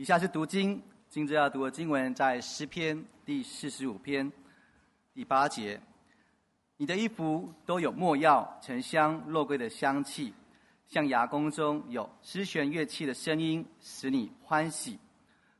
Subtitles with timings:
[0.00, 4.32] 以下是读经，今日要读的经文在诗篇第四十五篇
[5.12, 5.78] 第八节。
[6.78, 10.32] 你的衣服都有没药、沉香、肉桂的香气，
[10.86, 14.98] 象牙宫中有丝弦乐器的声音，使你欢喜。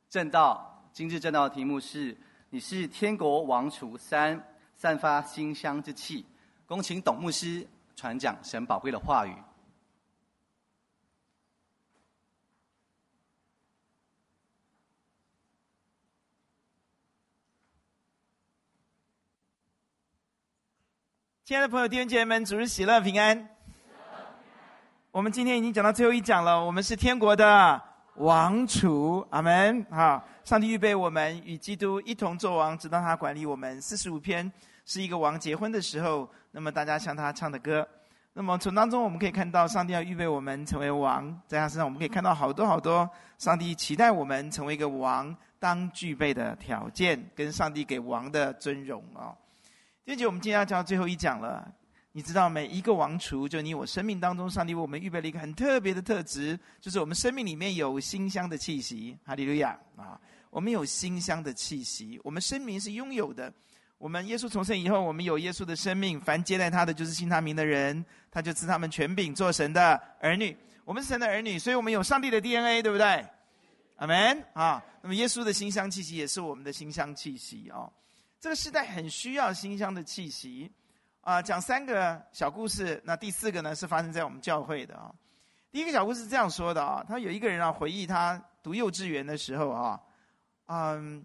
[0.09, 2.17] 正道，今日正道题目是：
[2.49, 6.25] 你是天国王储三，散发馨香之气。
[6.65, 7.63] 恭请董牧师
[7.95, 9.35] 传讲神宝贵的话语。
[21.43, 23.49] 亲爱的朋友、弟兄姐妹们，主日喜乐平安。
[25.09, 27.81] 我们今天已经讲到最后一讲了，我们是天国的
[28.17, 29.83] 王储，阿门。
[29.89, 33.81] 好，上帝预备我们与基督一同作王，直到他管理我们。
[33.81, 34.49] 四十五篇
[34.85, 37.85] 是一个王结婚的时候，那么大家向他唱的歌。
[38.33, 49.33] 那么从当中我们可以看到，上帝要预备我们成为王，在他身上我们可以看到好多好多上帝期待我们成为一个王当具备的条件，跟上帝给王的尊荣啊。
[50.03, 51.71] 这节我们今天要讲到最后一讲了。
[52.11, 59.15] 你知道，每一个王储，就你我生命当中，上帝为我们预备了一个很特别的特质，就是我们生命里面有馨香的气息。
[59.23, 60.19] 哈利路亚啊！
[60.49, 63.53] 我们有馨香的气息，我们生命是拥有的。
[63.97, 66.19] 我们耶稣重生以后，我们有耶稣的生命。
[66.19, 70.57] 凡接待他的，就是信他名的人，他就赐他们权柄，做神的儿女。
[70.83, 73.23] 我们是神的儿女，所以我们有上帝的 DNA，对不对？
[73.97, 74.83] 阿门啊！
[75.03, 77.89] 那么耶稣的馨香气息也是我们的馨香气息哦。
[78.41, 80.69] 这个时代很需要馨香的气息，
[81.21, 82.99] 啊，讲三个小故事。
[83.05, 85.13] 那第四个呢，是发生在我们教会的啊。
[85.71, 90.01] 第一个小故事是这样说的啊，他有一个人啊，回忆他读幼稚园的时候啊，
[90.65, 91.23] 嗯，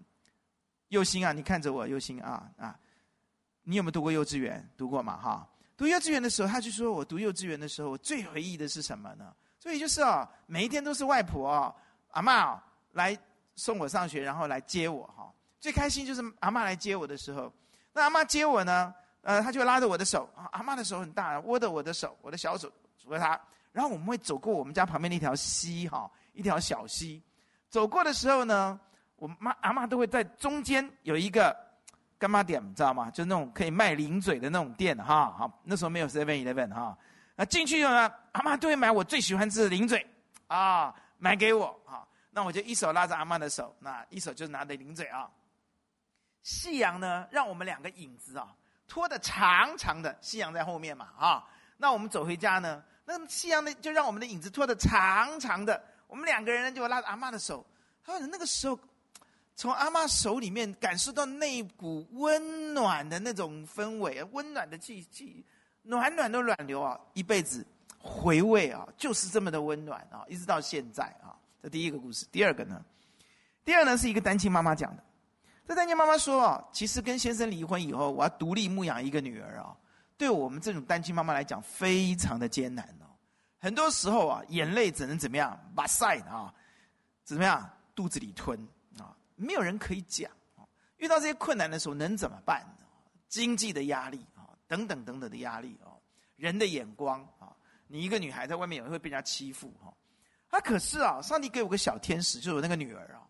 [0.89, 2.79] 佑星啊，你看着我，佑星啊啊，
[3.63, 4.63] 你有没有读过幼稚园？
[4.77, 5.49] 读过嘛哈？
[5.75, 9.35] 读幼稚园的时候，他就说我读幼稚园的时候，我最回忆的是什么呢？
[9.59, 11.73] 所以就是啊，每一天都是外婆啊、
[12.11, 13.17] 阿嬷啊来
[13.55, 15.33] 送我上学，然后来接我哈。
[15.67, 17.51] 最开心就是阿妈来接我的时候，
[17.91, 22.71] 那阿妈接我呢，呃，她就拉着我的手啊，阿妈的手很大，握着我的手，我的小手
[23.03, 23.37] 扶着她，
[23.73, 27.21] 然后我们会走过我们家旁边的一条溪，哈，一条小溪。
[27.69, 28.79] 走过的时候呢，
[29.17, 31.53] 我妈阿妈都会在中间有一个
[32.17, 33.11] 干妈店，你知道吗？
[33.11, 36.97] 就那种可以卖零嘴的那种店，哈，好，那时候没有 Seven Eleven 哈，
[37.35, 40.07] 那进去以后呢，阿妈都会买我最喜欢吃的零嘴，
[40.47, 45.29] 啊，买给我，哈，那我就一手拉着阿妈的手，那一手就拿着零嘴啊。
[46.47, 48.55] 夕阳呢，让我们两个影子啊
[48.87, 51.43] 拖得长长的，夕阳在后面嘛啊。
[51.75, 57.65] 那我们走回家呢，那夕阳呢就让我们的影子拖得长长的，我们两个人呢就拉着阿嬷的手，
[58.01, 58.79] 他说那个时候，
[59.57, 65.43] 从阿嬷手里面感受到那一股温暖的那种氛围，温暖的气气，
[65.81, 67.67] 暖暖的暖流啊，一辈子
[67.99, 71.35] 回味啊，就是这么的温暖啊，一直到现在啊。
[71.61, 72.81] 这第一个故事，第二个呢，
[73.65, 75.03] 第二呢是一个单亲妈妈讲的。
[75.67, 79.75] 这单亲妈妈说：“啊，其实跟先生离婚以后，我要独立牧养一个女儿啊，
[80.17, 83.05] 对我们这种单亲妈妈来讲，非常的艰难哦。
[83.59, 85.59] 很多时候啊，眼泪只能怎么样？
[85.75, 86.53] 把塞啊，
[87.25, 87.69] 怎么样？
[87.93, 88.57] 肚子里吞
[88.97, 90.63] 啊，没有人可以讲啊。
[90.97, 92.85] 遇到这些困难的时候，能怎么办呢？
[93.27, 95.91] 经济的压力啊，等等等等的压力啊，
[96.37, 97.51] 人的眼光啊，
[97.87, 99.93] 你一个女孩在外面也会被人家欺负哈。
[100.47, 103.27] 啊，可是啊，上帝给我个小天使，就是我那个女儿啊，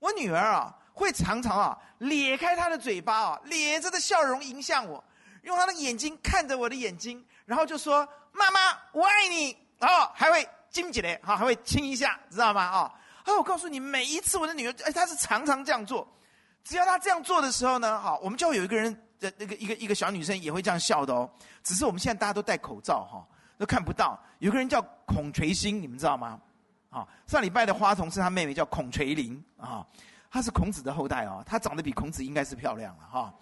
[0.00, 5.02] 我女儿啊。”会常常啊咧开他的嘴巴啊，咧着的笑容迎向我，
[5.42, 8.60] 用他的眼睛看着我的眼睛，然后就说：“妈妈，
[8.92, 12.62] 我爱你。”然后还会亲起来，哈，还会亲一下，知道吗？
[12.62, 12.92] 啊，
[13.22, 16.06] 哎，我告诉你，每一次我的女儿，哎，她是常常这样做。
[16.64, 21.30] 只要她这样做的时候呢，好，我们就会有一个人的那个一个一个小女生也会这样笑的哦。
[21.62, 23.24] 只是我们现在大家都戴口罩哈，
[23.56, 24.18] 都看不到。
[24.40, 26.40] 有个人叫孔垂星，你们知道吗？
[26.90, 29.86] 啊，上礼拜的花童是他妹妹，叫孔垂玲啊。
[30.30, 33.32] 她是孔子的后代哦，她长得比孔子应该是漂亮了哈。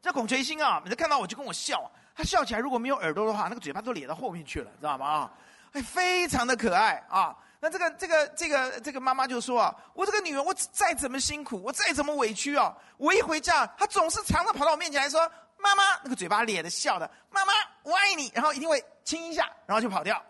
[0.00, 5.06] 这孔垂心啊，每次看到我就跟我笑，她笑起来如果没有耳朵的话，那个嘴巴都咧到后面去了，知道吗？
[5.06, 5.32] 啊，
[5.72, 7.36] 哎，非常的可爱啊。
[7.60, 15.20] 那这个这个这个这个妈妈就说啊，我这个女儿，我再怎么辛苦，我再怎么委屈啊，我一回家，她总是常常跑到我面前来说，
[15.58, 17.52] 妈妈，那个嘴巴咧的笑的，妈妈
[17.82, 20.22] 我爱你，然后一定会亲一下，然后就跑掉。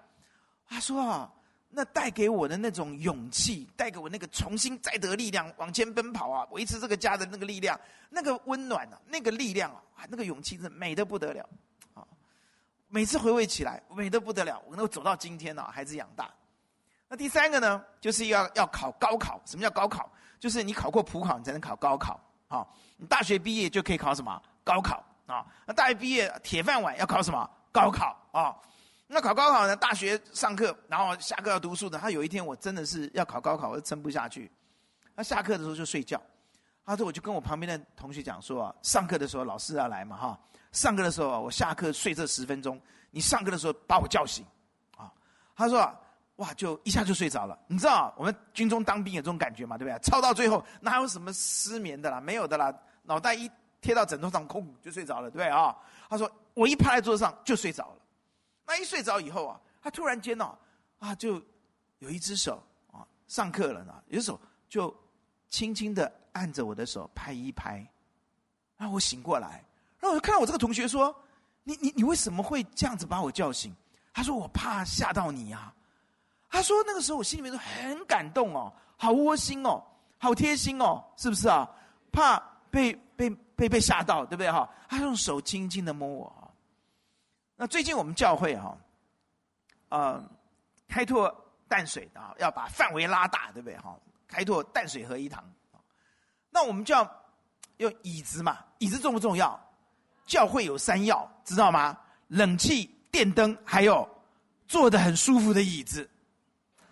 [0.69, 1.31] 她说啊。
[1.73, 7.79] 那带给我的那种勇气，带给我那个重新再得力量往前奔跑啊，维持这个家的那个力量，
[8.09, 11.49] 那个温暖啊，那个力量啊，那个勇气是美得不得了
[11.95, 12.03] 啊！
[12.89, 14.61] 每次回味起来，美得不得了。
[14.67, 16.29] 我能够走到今天呢，孩子养大。
[17.09, 19.41] 那第三个呢，就是要要考高考。
[19.45, 20.11] 什么叫高考？
[20.41, 22.67] 就是你考过普考，你才能考高考啊。
[22.97, 25.47] 你大学毕业就可以考什么高考啊？
[25.67, 28.57] 那大学毕业铁饭碗要考什么高考啊？
[29.13, 29.75] 那考高考呢？
[29.75, 31.99] 大学上课，然后下课要读书的。
[31.99, 34.49] 他有一天，我真的是要考高考，我撑不下去。
[35.17, 36.23] 他下课的时候就睡觉。
[36.87, 40.39] 他说：“我就跟我旁边的同学讲说啊，上课的时候老师要来嘛，哈，
[40.71, 42.81] 上课的时候，我下课睡这十分钟，
[43.11, 44.47] 你上课的时候把我叫醒，
[44.97, 45.13] 啊。”
[45.57, 45.93] 他说
[46.37, 47.59] ：“哇，就一下就睡着了。
[47.67, 49.99] 你知道我们军中当兵有这种感觉嘛，对不对？
[50.05, 52.73] 操到最后哪有什么失眠的啦，没有的啦，
[53.03, 55.77] 脑袋一贴到枕头上，空就睡着了，对不对啊？”
[56.09, 57.97] 他说：“我一趴在桌子上就睡着了。”
[58.71, 60.57] 他一睡着以后啊，他突然间呢，
[61.01, 61.43] 啊，就
[61.99, 62.63] 有一只手
[62.93, 64.97] 啊，上课了呢，有手就
[65.49, 67.85] 轻轻的按着我的手拍一拍，
[68.77, 69.65] 然后我醒过来，
[69.99, 71.13] 然后我就看到我这个同学说
[71.65, 73.75] ：“你你你为什么会这样子把我叫醒？”
[74.15, 75.75] 他说：“我怕吓到你呀。”
[76.49, 79.85] 他说：“那个时候我心里面都很感动哦，好窝心哦，
[80.19, 81.69] 好贴心哦，是不是啊？
[82.13, 82.39] 怕
[82.71, 86.40] 被被被被吓到，对不对哈？”他用手轻轻的摸我。
[87.61, 88.75] 那最近我们教会哈，
[89.91, 90.25] 呃，
[90.89, 91.31] 开拓
[91.69, 93.95] 淡水啊，要把范围拉大，对不对哈？
[94.27, 95.45] 开拓淡水合一堂，
[96.49, 97.07] 那我们就要
[97.77, 99.61] 用椅子嘛，椅子重不重要？
[100.25, 101.95] 教会有三要，知道吗？
[102.29, 104.09] 冷气、电灯，还有
[104.67, 106.09] 坐得很舒服的椅子，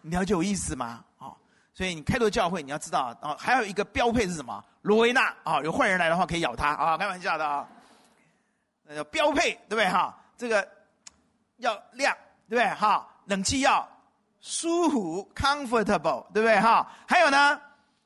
[0.02, 1.02] 你了解我意思吗？
[1.16, 1.32] 啊，
[1.72, 4.62] 所以你开拓教会，你要知道啊，还有一个标配是什么？
[4.82, 7.66] 罗威纳啊，有坏人来的话可以咬他啊，开玩笑的啊，
[8.82, 10.14] 那叫标配，对不对哈？
[10.38, 10.67] 这个
[11.56, 12.17] 要亮，
[12.49, 12.75] 对不对？
[12.75, 13.87] 哈，冷气要
[14.40, 16.58] 舒服，comfortable，对不对？
[16.61, 17.61] 哈，还有呢，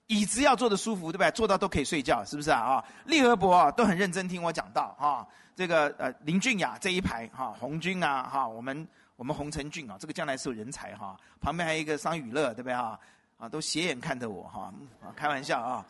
[0.06, 1.30] 椅子要坐得舒服，对不对？
[1.32, 2.58] 坐到都可以睡觉，是不是啊？
[2.58, 5.24] 啊，利和博啊，都很认真听我讲到啊。
[5.54, 11.14] 这个呃，林俊雅这一排哈，红军啊，哈，我们我们洪成俊啊，这个将来是人才哈。
[11.42, 12.74] 旁边还有一个桑宇乐，对不对？
[12.74, 12.98] 哈，
[13.36, 14.72] 啊，都斜眼看着我哈，
[15.14, 15.84] 开玩笑啊。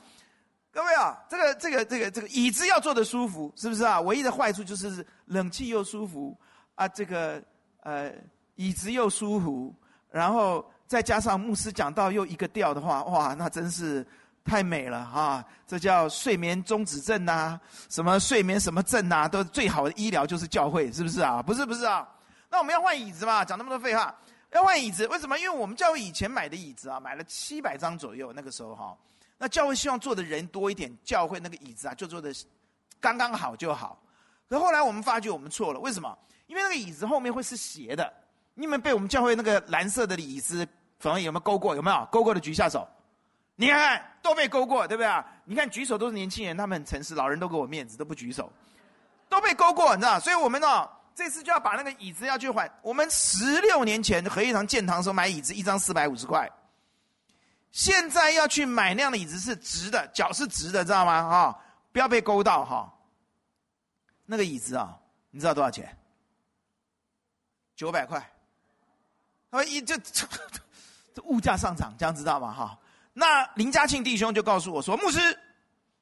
[0.73, 4.01] 各位啊，这个这个这个这个椅子要坐得舒服，是不是啊？
[4.01, 6.35] 唯一的坏处就是冷气又舒服
[6.77, 7.43] 啊，这个
[7.83, 8.11] 呃
[8.55, 9.75] 椅子又舒服，
[10.11, 14.07] 然后再加上牧师讲到又一个调的话，哇，那真是
[14.43, 15.45] 太美了啊！
[15.67, 17.61] 这叫睡眠中止症呐、啊，
[17.91, 21.43] 什么睡眠什么症呐、啊，都最好的医疗就是教会，是不是啊？
[21.43, 22.09] 不是不是啊？
[22.49, 23.45] 那我们要换椅子嘛？
[23.45, 24.15] 讲那么多废话，
[24.53, 25.39] 要换椅子，为什么？
[25.39, 28.97] 因为我们教会以前买的椅子啊，买了七百张左右，那个时候哈。
[29.43, 32.33] 那教会希望坐的人多一点，教会那个椅子啊就坐的
[33.01, 34.01] 刚刚好就好。
[34.49, 36.17] 可后来我们发觉我们错了，为什么？
[36.47, 38.13] 因为那个椅子后面会是斜的。
[38.55, 40.65] 你们被我们教会那个蓝色的椅子，
[41.01, 41.75] 反而有没有勾过？
[41.75, 42.87] 有没有勾过的举下手？
[43.57, 45.27] 你看看都被勾过，对不对啊？
[45.45, 48.49] 你看举手都是年轻人，他们很诚实，老人都给我面子，都不举手，
[49.29, 50.21] 都被勾过，你知道？
[50.21, 52.73] 所以我们呢，这次就要把那个椅子要去换。
[52.81, 56.49] 我们十六年前合一堂建堂的时候买椅子，一张四百五十块。
[57.73, 61.29] 现在要去买那样的椅子是直的，脚是直的，知道吗？
[61.29, 61.61] 哈，
[61.91, 62.93] 不要被勾到哈。
[64.27, 64.97] 那个椅子啊，
[65.31, 65.97] 你知道多少钱？
[67.75, 68.31] 九百块。
[69.51, 70.27] 啊，一这这
[71.15, 72.53] 这物价上涨，这样知道吗？
[72.53, 72.79] 哈。
[73.15, 75.39] 那林家庆弟兄就告诉我说：“牧师，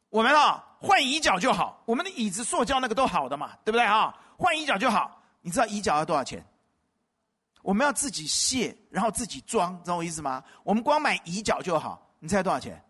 [0.09, 4.13] 我们啊换椅脚就好，我们的椅子塑胶那个都好的嘛，对不对啊？
[4.37, 5.23] 换椅脚就好。
[5.41, 6.45] 你知道椅脚要多少钱？”
[7.63, 10.43] 我们要自己卸，然后自己装，知道我意思吗？
[10.63, 12.83] 我们光买椅脚就好，你猜多少钱？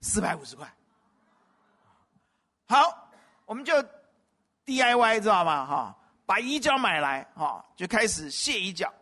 [0.00, 0.72] 四百五十块。
[2.66, 3.10] 好，
[3.44, 3.74] 我们就
[4.64, 5.66] DIY 知道吗？
[5.66, 8.92] 哈，把椅脚买来，哈，就开始卸椅脚。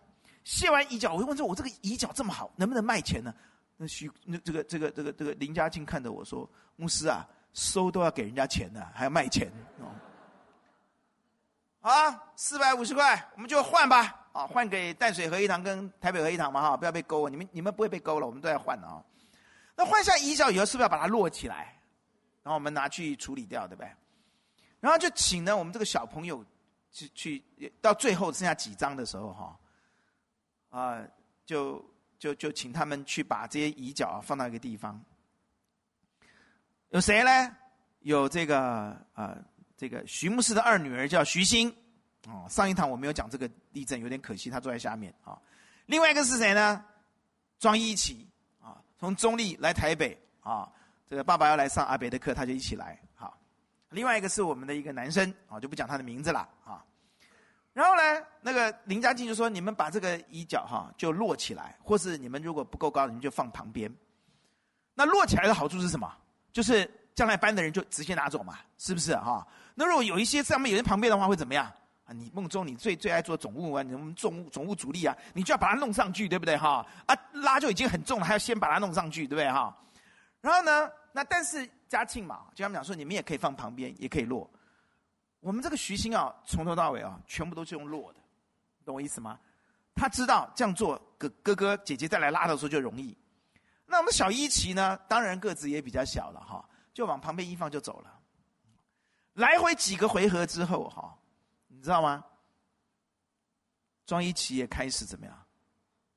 [0.45, 3.33] 卸完椅脚，我就问说：“我这个椅脚这么好，能不能卖钱呢？”
[3.79, 9.53] 那徐那这个这个这个这个林家庆看着我说：“牧师啊，收都要给人家钱的，还要卖钱。”
[11.81, 14.22] 啊，四百五十块，我们就换吧。
[14.33, 19.05] 啊，换给淡水合一堂跟台北合一堂嘛哈，不要被勾，你们你们不会被勾了，我们都要换的啊。
[19.77, 21.79] 那换下椅脚以后，是不是要把它摞起来，
[22.43, 23.93] 然后我们拿去处理掉，对不对？
[24.81, 26.45] 然后就请呢我们这个小朋友
[26.91, 27.43] 去去，
[27.81, 29.59] 到最后剩下几张的时候哈，
[30.71, 31.03] 啊，
[31.45, 31.85] 就
[32.19, 34.99] 就就请他们去把这些椅脚放到一个地方。
[36.89, 37.57] 有谁呢？
[38.01, 39.37] 有这个啊，
[39.77, 41.75] 这个徐牧师的二女儿叫徐欣。
[42.29, 45.39] 哦，上一堂我没有讲这个地震，有点可惜，他坐在下面啊。
[45.87, 46.85] 另外一个是谁呢？
[47.59, 48.29] 庄一奇
[48.61, 50.71] 啊，从中坜来台北啊，
[51.09, 52.99] 这个爸爸要来上阿北的课，他就一起来。
[53.15, 53.37] 好，
[53.91, 56.85] 另外一个是我们的一个男生啊，就不讲他的名字了啊。
[57.73, 58.03] 然后呢，
[58.41, 63.93] 那个林家静就说：“你们把这个椅脚哈就摞起来，或是你们如果不够高，你们就放旁边。
[64.95, 66.13] 那摞起来的好处是什么？
[66.53, 69.47] 就是将来搬的人就直接拿走嘛，是不是哈？
[69.75, 71.73] 那如果有一些上面有人旁边的话，会怎么样？”
[72.05, 76.87] 啊，你梦中你最最爱做总务啊，你们总务总务主力啊，你就要把它弄上去，对不对哈？
[77.07, 79.77] 啊，拉就已经很重了，还要先把它弄上去，对不对哈？
[80.41, 84.51] 然后呢，那但是嘉庆嘛，就他们讲说，你们也可以放旁边，也可以落。
[85.41, 88.19] 我们这个徐新啊，从头到尾啊，全部都是用落的，
[88.85, 89.39] 懂我意思吗？
[89.95, 93.17] 他知道这样做，哥哥哥姐姐再来拉的时候就容易。
[93.87, 98.19] 那我们小一期呢，当然个子也比较小了哈，就往旁边一放就走了。
[99.35, 101.15] 来回几个回合之后哈，
[101.83, 102.25] 你知道吗？
[104.07, 105.37] 庄一奇也开始怎么样？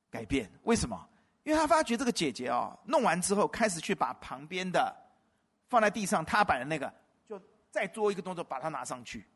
[0.08, 0.48] 改变？
[0.62, 0.96] 为什么？
[1.42, 4.94] 因为他发觉这个姐姐哦，弄完之后开始去把旁边的
[5.68, 6.94] 放在地上踏板的那个，
[7.28, 9.26] 就再做一个动作把它拿上去，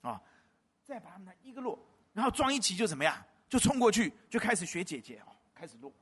[0.00, 0.20] 啊，
[0.82, 1.78] 再把它们一个落，
[2.12, 3.16] 然后庄一奇就怎么样？
[3.48, 5.92] 就冲过去就开始学姐姐哦，开始落。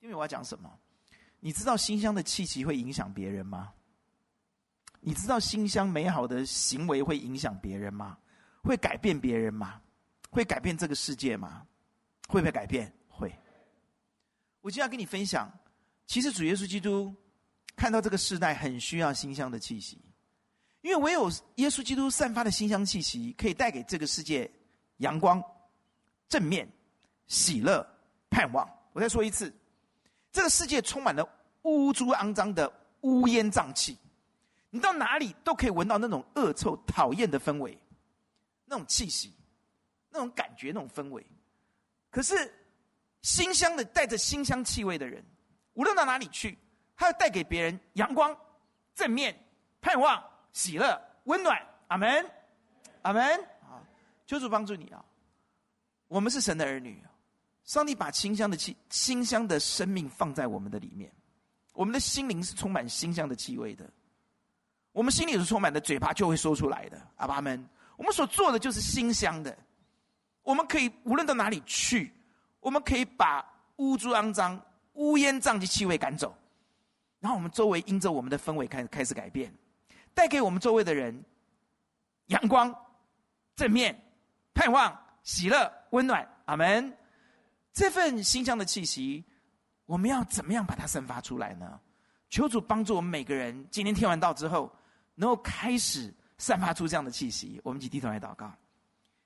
[0.00, 0.68] 因为我要讲什么？
[1.38, 3.72] 你知道馨香的气息会影响别人吗？
[4.98, 8.18] 你知道馨香美好的行为会影响别人吗？
[8.68, 9.80] 会改变别人吗？
[10.30, 11.66] 会改变这个世界吗？
[12.28, 12.92] 会不会改变？
[13.08, 13.32] 会。
[14.60, 15.50] 我今天要跟你分享，
[16.06, 17.14] 其实主耶稣基督
[17.76, 20.00] 看到这个世代很需要馨香的气息，
[20.80, 24.50] 因为唯有耶稣基督散发的馨香气息，可以带给这个世界
[24.96, 25.42] 阳光、
[26.28, 26.68] 正面、
[27.26, 27.86] 喜乐、
[28.30, 28.68] 盼望。
[28.92, 29.54] 我再说一次。
[30.32, 31.24] 这个世界充满了
[31.62, 33.96] 污浊肮脏的乌烟瘴气，
[34.70, 37.78] 你到哪里都可以闻到那种恶臭、讨厌的氛围，
[38.74, 39.32] 那种气息，
[40.10, 41.24] 那种感觉，那种氛围。
[42.10, 42.52] 可是，
[43.22, 45.24] 馨香的带着馨香气味的人，
[45.74, 46.58] 无论到哪里去，
[46.96, 48.36] 他要带给别人阳光、
[48.96, 49.32] 正面、
[49.80, 50.20] 盼望、
[50.52, 51.56] 喜乐、温暖。
[51.86, 52.28] 阿门，
[53.02, 53.22] 阿门。
[53.62, 53.78] 啊，
[54.26, 55.04] 求主帮助你啊！
[56.08, 57.00] 我们是神的儿女。
[57.62, 61.12] 上帝把清香的气、馨香的生命放在我们的里面，
[61.74, 63.88] 我们的心灵是充满馨香的气味的，
[64.92, 67.00] 我们心里是充满的，嘴巴就会说出来的。
[67.16, 69.56] 阿爸们，我们所做的就是馨香的，
[70.42, 72.12] 我们可以无论到哪里去，
[72.60, 73.44] 我们可以把
[73.76, 74.60] 污浊肮脏、
[74.94, 76.36] 乌烟瘴气气味赶走，
[77.20, 79.52] 然后我们周围因着我们的氛围开始开始改变，
[80.12, 81.24] 带给我们周围的人
[82.26, 82.74] 阳光、
[83.56, 83.98] 正面、
[84.54, 86.28] 盼望、喜乐、温暖。
[86.46, 86.94] 阿门。
[87.72, 89.24] 这份馨香的气息，
[89.86, 91.80] 我们要怎么样把它散发出来呢？
[92.28, 94.70] 求主帮助我们每个人，今天听完道之后，
[95.14, 97.60] 能够开始散发出这样的气息。
[97.62, 98.52] 我们一起低头来祷告。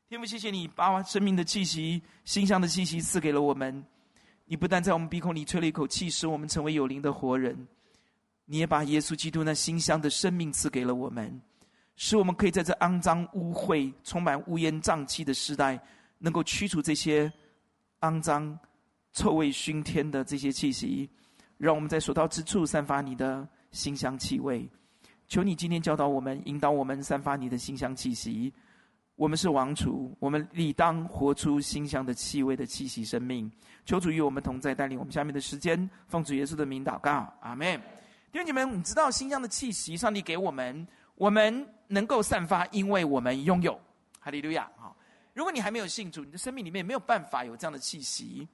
[0.08, 3.84] 天父，谢谢你把生命的气息、馨香的气息赐给了我们。
[4.46, 7.68] 你不但在我们鼻孔里吹了一口气，使我们成为有灵的活人，
[8.46, 11.40] 你也把耶稣基督那馨香的生命赐给了我们，
[11.96, 15.78] 使我们可以在这肮脏污秽、充满乌烟瘴气的时代，
[16.18, 17.32] 能够驱除这些。
[18.02, 18.56] 肮脏、
[19.12, 21.10] 臭味熏天的这些气息，
[21.56, 24.68] 让我们在所到之处散发你的馨香气味。
[25.28, 28.52] 求你今天教导我们、引导我们，散发你的馨香气息。
[29.14, 33.50] 我们是王储，我们理当活出馨香的气味的气息生命。
[33.84, 37.78] 求主与我们同在，带领我们下面的时间，奉主耶稣的名祷告，阿门。
[38.32, 43.78] 弟兄姐妹，你知道馨香的气息，上帝给我们，我们能够散发，因为我们拥有。
[44.20, 44.70] 哈利路亚！
[44.78, 44.94] 哈
[45.34, 48.48] 如果你还没有信主，你的生命里面没有办法有这样的气息。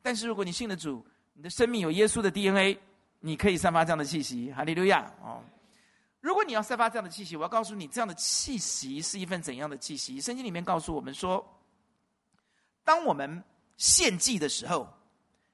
[0.00, 2.78] 但是如果你信了主，你的生命有耶稣的 DNA，
[3.20, 4.52] 你可以散发这样的气息。
[4.52, 5.10] 哈利路亚！
[5.22, 5.42] 哦，
[6.20, 10.20] 如果你要散发这样的气息，我要告诉你，这样的气息是一份怎样的气息？
[10.20, 11.44] 圣经里面告诉我们说，
[12.84, 13.42] 当我们
[13.76, 14.86] 献祭的时候，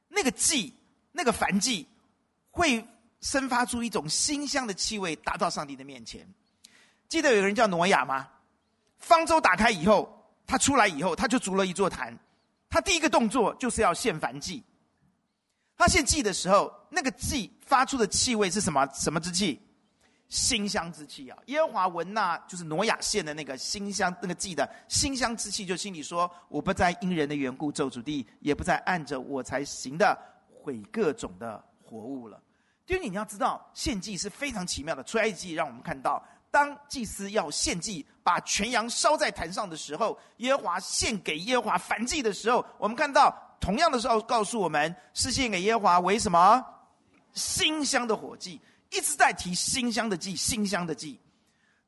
[0.09, 0.75] 那个祭、
[1.13, 1.87] 那个燔祭，
[2.51, 2.87] 会
[3.21, 6.27] 生发出一种馨香的气味，达到上帝的面前。
[7.09, 8.29] 记得有个人叫挪亚吗？
[8.99, 10.13] 方舟打开以后。
[10.49, 12.17] 他出来以后，他就筑了一座坛。
[12.71, 14.63] 他第一个动作就是要献燔祭。
[15.77, 18.87] 他献祭的时候，那个祭发出的气味是什么？
[18.95, 19.61] 什么之气？
[20.29, 21.39] 馨香之气啊！
[21.47, 30.19] 耶和华闻那就是挪亚献的那个馨香那个祭的馨香之气，就心里说：“我不再因人的缘故咒主地，也不再按着我才行的
[30.51, 32.41] 毁各种的活物了。”
[32.87, 35.03] 因为你要知道，献祭是非常奇妙的。
[35.05, 36.25] 出埃及让我们看到。
[36.49, 46.65] 当祭司要献祭，把全羊烧在坛上的时候，耶和华献给耶和华燔祭的时候，我们看到同样的时候告诉我们，是献给耶和华为什么？
[47.35, 48.59] 馨香的火祭，
[48.91, 51.21] 一直在提馨香的祭，馨香的祭。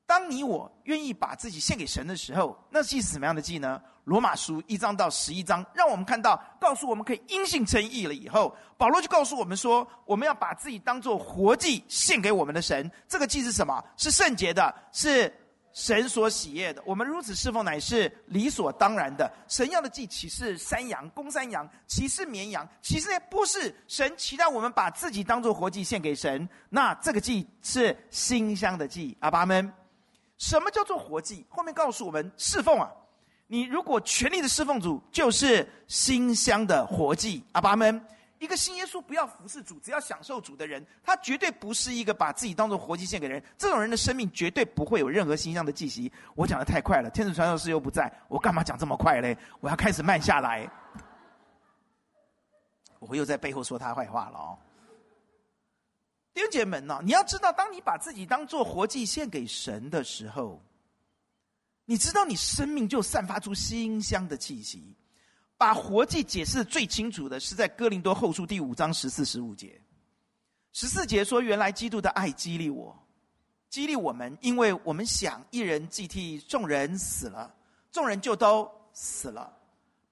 [0.07, 3.81] 当你我愿意把自己献给神的时候，那是什么样的祭呢？
[4.05, 12.91] 罗马书一章到十一章，让我们看到，告诉我们可以因信称义了以后，保罗就告诉我们说，我们要把自己当做活祭献给我们的神。
[13.07, 13.85] 这个祭是什么？
[13.99, 15.31] 是圣洁的，是
[15.79, 16.83] 神所喜悦的。
[16.85, 19.33] 我们如此侍奉，乃是理所当然的。
[19.47, 22.69] 神要的祭岂是山羊、公山羊，岂是绵羊？
[22.83, 23.73] 其实也不是。
[23.87, 26.49] 神期待我们把自己当做活祭献给神。
[26.69, 29.17] 那这个祭是馨香的祭。
[29.21, 29.73] 阿爸们。
[30.37, 31.47] 什么叫做活祭？
[31.49, 32.91] 后面告诉我们，侍奉啊，
[33.47, 37.45] 你如果全力的侍奉主，就是馨香的活祭。
[37.53, 38.05] 阿爸们，
[38.39, 43.43] 一个信耶稣不要服侍主，只要享受主的人，他绝对不是一个把自己当做活祭献给人。
[43.57, 46.11] 这种人的生命绝对不会有任何馨香的气息。
[46.35, 49.37] 我讲的太快了，天使传教士又不在，我干嘛讲这么快嘞？
[49.61, 50.71] 我要开始慢下来。
[53.01, 54.59] 我又在背后说他坏话了哦。
[56.33, 60.63] 弟兄姐妹们呢，你要知道，当你把自己当做活祭献给神的时候，
[61.85, 64.95] 你知道你生命就散发出馨香的气息。
[65.59, 69.79] 把活祭解释最清楚的是在哥林多后书第五章十四、十五节。
[70.73, 72.97] 十四节说：“原来基督的爱激励我，
[73.69, 77.53] 激励我们，因为我们想一人既替众人死了，
[77.91, 79.53] 众人就都死了，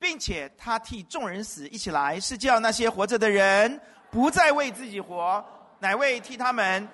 [0.01, 5.43] 并且他替众人死，一起来是叫那些活着的人不再为自己活。”
[5.79, 6.89] 乃为替他们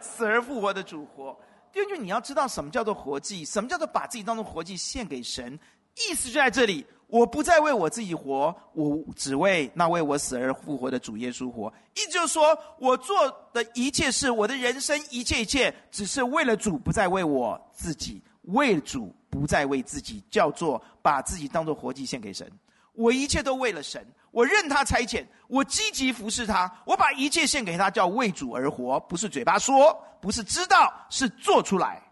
[0.00, 1.36] 死而复活的主活。
[1.72, 3.44] 根据，你要知道什么叫做活祭？
[3.44, 5.58] 什么叫做把自己当做活祭献给神？
[5.96, 11.72] 意思就在这里：我不再为我自己活，我只为那为我死而复活的主耶稣活。
[11.94, 13.16] 意思就是说，我做
[13.52, 22.46] 的一切事，我的人生一切一切，只是为了主，不再为我自己；为主，不再为自己，叫做把自己当做活祭献给神。
[22.92, 24.06] 我一切都为了神。
[24.30, 32.02] 我任他差遣，我积极服侍他，我把一切献给他，叫为主而活，不是嘴巴说，不是知道，是做出来。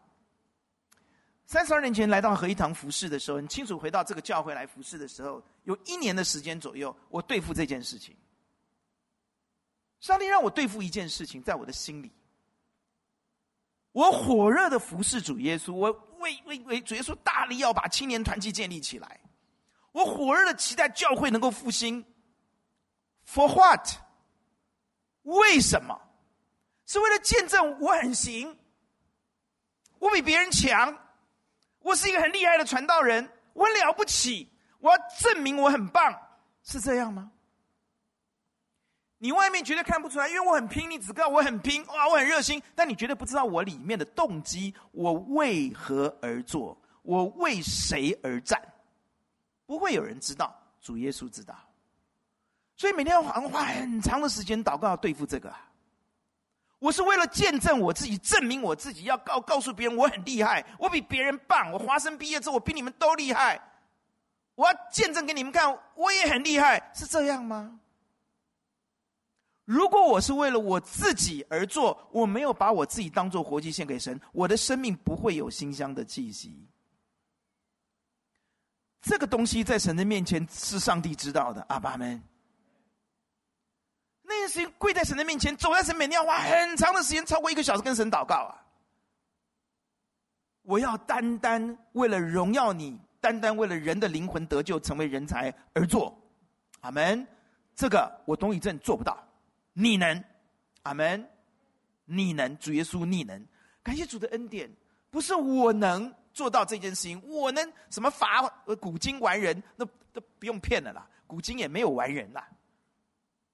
[1.47, 8.17] 三十二年前来到合一堂服侍的时候，很清楚回到这个教会来服侍的时候，有一年的时间左右，我对付这件事情。
[10.01, 12.13] 上帝让我对付一件事情，在我的心里，
[13.93, 19.21] 我火热的服侍主耶稣，我为为为主耶稣大力要把青年团契建立起来。
[19.93, 22.05] 我火热的期待教会能够复兴
[23.27, 23.89] ，For what？
[25.23, 25.99] 为什么？
[26.87, 28.59] 是为了见证我很行，
[29.99, 30.97] 我比别人强，
[31.87, 34.51] 我是一个很厉害的传道人，我了不起，
[34.81, 36.13] 我要证明我很棒，
[36.65, 37.31] 是这样吗？
[39.19, 48.61] 你外面绝对看不出来，因为我很拼，你只知道我很拼，哇，我很热心，但你绝对不知道我里面的动机，我为何而做，我为谁而战。
[49.65, 51.55] 不会有人知道，主耶稣知道，
[52.75, 55.55] 所以每天要花花很长的时间祷告，对付这个。
[56.79, 61.73] 我是为了见证我自己，证明我自己，要告告诉别人我很厉害，我比别人棒。
[61.73, 63.61] 我华生毕业之后，我比你们都厉害。
[64.55, 67.81] 我要见证给你们看，我也很厉害，是这样吗？
[69.65, 76.69] 如果我是为了我自己而做，我没有把我自己当做活祭献给神，我的生命不会有馨香的气息。
[79.03, 82.23] 这个东西在神的面前是上帝知道的，阿爸们。
[84.27, 88.63] 那件事情跪在神的面前，走在神面前，要花很长的时间，超过一个小时跟神祷告啊！
[90.63, 96.17] 我要单单为了荣耀你，单单为了人的灵魂得救，成为人才而做，
[96.81, 97.27] 阿门。
[97.75, 99.17] 这个我董以正做不到，
[99.73, 100.25] 你能，
[100.83, 101.29] 阿门，
[102.05, 103.47] 你能，主耶稣你能，
[103.83, 104.71] 感谢主的恩典，
[105.11, 106.13] 不是我能。
[106.37, 108.47] 做到这件事情，我能什么法
[108.79, 111.09] 古今完人，那都不用骗了啦。
[111.27, 112.47] 古今也没有完人啦。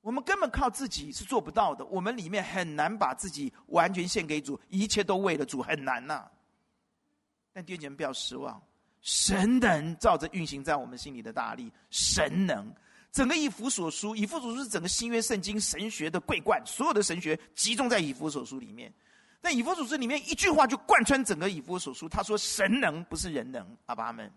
[0.03, 1.85] 我们根本靠自己是做不到的。
[1.87, 6.29] 我们里面很难把自己完全献给主，一切都为了主，很难呐。
[7.53, 8.61] 但弟兄姐妹不要失望，
[9.01, 12.71] 神能照着运行在我们心里的大力，神能。
[13.13, 18.93] 整个以弗所书，以弗所书是整个新约圣经神学的桂冠，所有的神学集中在以弗所书里面。
[19.43, 24.33] 那以弗所书里面一句话就贯穿整个以弗所书，他说：“神能不是人能。”阿爸阿们，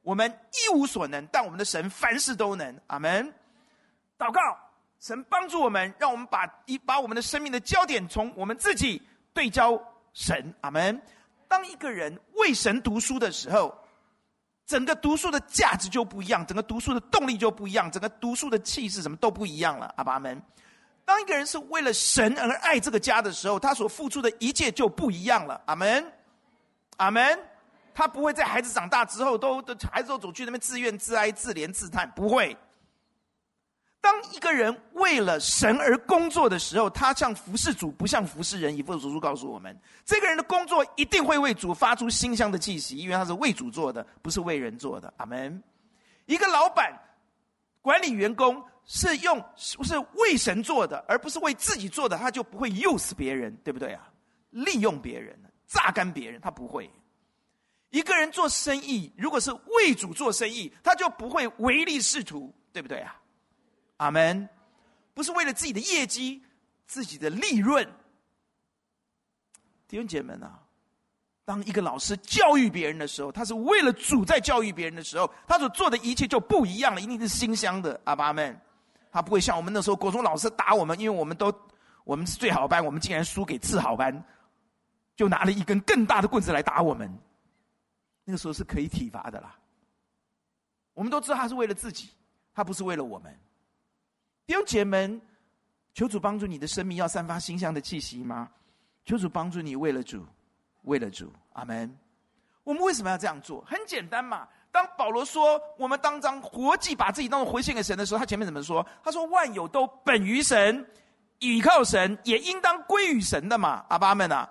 [0.00, 2.80] 我们一无所能，但我们的神凡事都能。
[2.86, 3.30] 阿门。
[4.16, 4.40] 祷告，
[5.00, 9.00] 神帮助我们，让我们把一把我们的生命的焦点从我们自己
[9.32, 9.80] 对焦
[10.12, 10.54] 神。
[10.60, 11.00] 阿门。
[11.46, 13.74] 当一个人为神读书的时候，
[14.66, 19.92] 整个读书的价值就不一样，整个读书的动力就不一样，整个读书的气势什么都不一样了。
[19.96, 20.42] 阿爸阿们。
[21.04, 25.60] 当一个人是为了神而爱这个家的时候，他所付出的一切就不一样了。
[25.66, 26.12] 阿门，
[26.98, 27.38] 阿门。
[27.94, 32.56] 他不会在孩子长大之后都都孩子都走去那边自怨自哀、自怜自叹，不会。
[34.00, 38.76] 当一个人为了神而工作的时候，他像服侍主，不像服侍人。
[38.76, 45.12] 以弗所书告诉我们，这个人的工作一定会为主发出馨香的气息，因为他是为主做的，不是为人做的。
[45.16, 45.62] 阿门。
[46.26, 46.98] 一个老板
[47.82, 48.62] 管理员工。
[48.90, 54.08] 是用是为神做的，而不是为自己做的，他就不会诱死别人，对不对啊？
[54.48, 56.90] 利用别人、榨干别人，他不会。
[57.90, 63.14] 一个人做生意，如果是为主做生意，他就不会唯利是图，对不对啊？
[63.98, 64.48] 阿门。
[65.14, 66.42] 不是为了自己的业绩、
[66.86, 67.86] 自己的利润。
[69.86, 70.62] 弟兄姐妹们啊，
[71.44, 78.00] 当一个老师教育别人的时候，他是为了主在教育别人的时候，他所做的一切就不一样了，一定是馨香的。
[78.04, 78.58] 阿爸们。
[79.10, 81.52] 他不会像我们那时候国中老师打我们，因为我们都
[82.04, 84.22] 我们是最好班，我们竟然输给次好班，
[85.16, 87.10] 就拿了一根更大的棍子来打我们。
[88.24, 89.58] 那个时候是可以体罚的啦。
[90.92, 92.10] 我们都知道他是为了自己，
[92.52, 93.34] 他不是为了我们。
[94.48, 95.20] 弟兄姐妹们，
[95.92, 98.48] 求主帮助你的生命要散发馨香的气息吗？
[99.04, 100.24] 求主帮助你为了主，
[100.84, 101.94] 为了主，阿门。
[102.64, 103.62] 我们为什么要这样做？
[103.66, 104.48] 很简单嘛。
[104.72, 108.86] 当保罗说我们当当活祭，把自己当做活献给神的时候，他前面怎么说？
[109.04, 110.82] 他说万有都本于神，
[111.40, 113.84] 倚靠神，也应当归于神的嘛。
[113.90, 114.50] 阿爸们啊，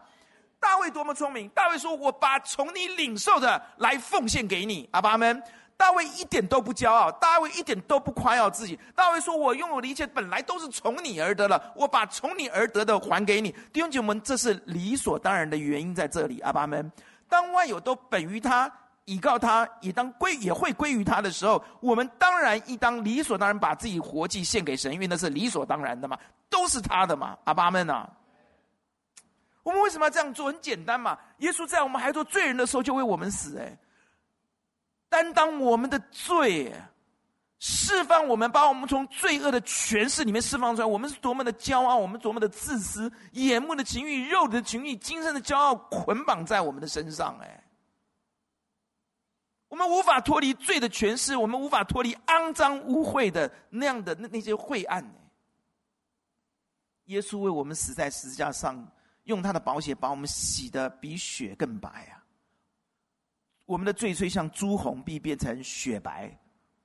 [0.59, 1.49] 大卫多么聪明！
[1.49, 5.41] 大卫说：“我把从你领受的来奉献给你。”阿爸们，
[5.77, 8.77] 大卫一点都不骄傲，大卫一点都不夸耀自己。
[8.95, 16.39] 大卫说：“我拥有的一切本来都是从你而得了，我把从你而得的还给你。”弟兄姐妹们，这是理所当然的原因在这里。
[16.41, 16.91] 阿爸们，
[17.29, 18.69] 当万有都本于他。
[19.05, 27.37] 倚靠他，也当归也会归于他的时候，我们当然应当理所当然把自己活祭献给神，因为那是理所当然的嘛，都是他的嘛。
[27.45, 28.05] 阿爸们啊，
[29.63, 30.47] 我们为什么要这样做？
[30.47, 33.77] 很简单嘛，耶稣在我们还做罪人的时候就为我们死，哎，
[35.09, 36.73] 担当我们的罪，
[37.59, 40.85] 释放我们，把我们从罪恶的权势里面释放出来。
[40.85, 47.63] 我们是多么的骄傲，我们多么的自私，眼目的情欲、肉体的情欲、精神的骄傲捆绑在我们的身上，哎。
[49.69, 55.05] 我们无法脱离罪的权势，我们无法脱离肮脏污秽的那样的那那些晦暗。
[57.05, 58.89] 耶稣为我们死在十字架上，
[59.23, 62.16] 用他的宝血把我们洗得比雪更白啊！
[63.67, 66.27] 我们的罪虽像朱红，必变成雪白；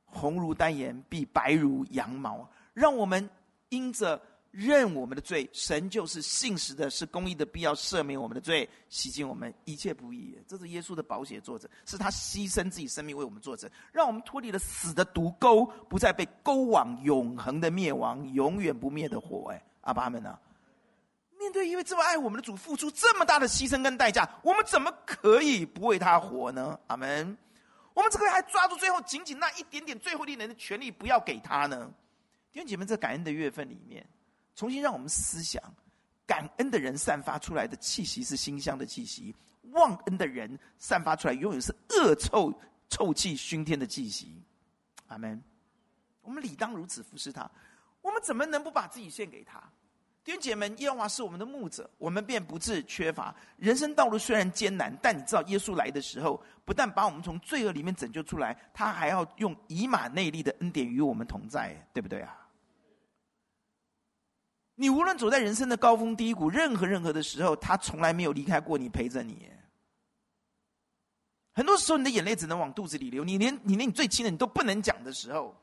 [0.04, 2.46] 红如丹颜，必白如羊毛。
[2.74, 3.26] 让我们
[3.70, 4.20] 因着。
[4.52, 10.38] 认我们的罪，神就是信实的，是公义的，必要赦免我们的罪，洗净我们一切不义。
[10.46, 19.50] 这是耶稣的宝血作者，是他牺牲自己生命为我们作者，让我们脱离了死的毒钩，不再被勾往永恒的灭亡，永远不灭的火。
[19.54, 20.38] 哎，阿爸们啊，
[21.42, 26.78] 面对一位这么爱我们的主，付出这么大的牺牲跟代价，我们怎么可以不为他活呢？
[26.86, 27.36] 阿门。
[27.94, 31.92] 我们怎么还抓住最后仅仅那一点点最后一点的权利，不要给他呢？
[32.52, 34.06] 弟兄姐妹，这感恩的月份里面。
[34.54, 35.60] 重新让我们思想，
[36.24, 39.34] 感恩的人散发出来的气息是馨香的气息；
[39.72, 42.52] 忘恩的人散发出来永远是恶臭、
[42.88, 44.40] 臭气熏天的气息。
[45.08, 45.42] 阿门。
[46.22, 47.50] 我们理当如此服侍他，
[48.00, 49.60] 我们怎么能不把自己献给他？
[50.24, 53.34] 弟兄姐妹们，耶和华是我们的牧者，我们便不致缺乏。
[53.56, 62.38] 人生道路虽然艰难，但你知道，耶稣来的时候，不但把我们从罪恶里面拯救出来，他还要用以马内利的恩典与我们同在，对不对啊？
[64.76, 69.50] 你无论走在人生的高峰低谷，任何任何的时候，他从来没有离开过你，陪着你。
[71.52, 75.54] 很多时候，你的眼泪只能往肚子里流，你连你连你最亲的你都不能讲的时候，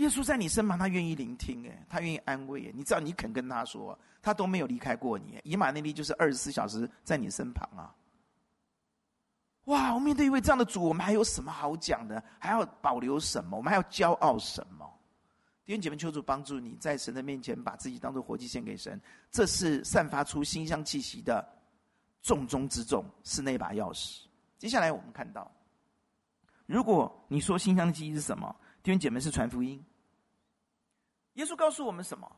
[0.00, 5.38] 耶稣在你身旁，他愿意聆听，哎，他愿意安慰，你知道，你肯跟他说，他都没有离开过你。
[5.44, 7.92] 以马内利就是二十四小时在你身旁啊！
[9.66, 12.22] 哇，我面对一位这样的主，我们还有什么好讲的？
[12.38, 13.58] 还要保留什么？
[13.58, 14.90] 我们还要骄傲什么？
[15.66, 18.98] 弟兄姐妹，求主帮助你在神的面前把自己当作活祭献给神，
[19.30, 21.46] 这是散发出馨香气息的
[22.22, 24.22] 重中之重，是那把钥匙。
[24.56, 25.52] 接下来我们看到，
[26.64, 28.56] 如果你说馨香的气息是什么？
[28.82, 29.78] 弟兄姐妹是传福音。
[31.40, 32.30] 耶稣告诉我们什么？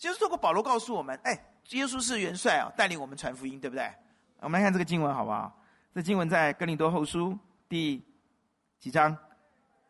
[0.00, 1.38] 耶稣透过保罗告诉我们：哎，
[1.70, 3.86] 耶稣是元帅啊，带领我们传福音，对不对？
[4.40, 5.54] 我们来看这个经文好不好？
[5.94, 7.38] 这经文在哥林多后书
[7.68, 8.02] 第
[8.78, 9.14] 几章？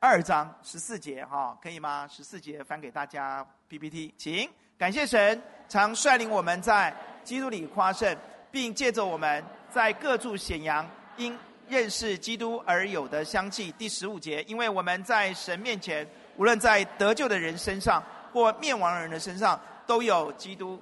[0.01, 2.09] 二章十四节，哈，可以吗？
[2.09, 8.17] 十四节翻给大家 PPT，请感谢神，常率领我们在基督里夸胜，
[8.51, 11.37] 并借着我们在各处显扬因
[11.69, 13.71] 认识基督而有的香气。
[13.73, 16.05] 第十五节，因为我们在神面前，
[16.37, 18.03] 无论在得救的人身上
[18.37, 20.79] 或灭亡人的身上，都有基督。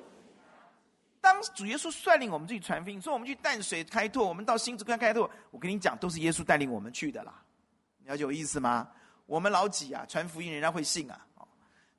[1.21, 7.33] 当主耶稣率领我们去传福音，说我们去淡水开拓，我们到新竹开开拓，我跟你讲，都是耶稣带领我们去的啦。
[8.05, 8.88] 了解有意思吗？
[9.27, 11.17] 我们老几啊，传福音人家会信啊！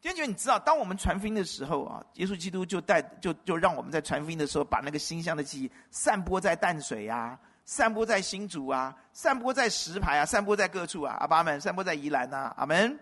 [0.02, 13.00] 弟兄姐妹，你知道，当我们传福音的时候啊，耶稣基督就带就就让我们在传福音的时候，把那个馨香的记忆散播在淡水啊，散播在新竹啊，散播在石牌啊，散播在各处啊，阿爸们，散播在宜兰啊，阿门。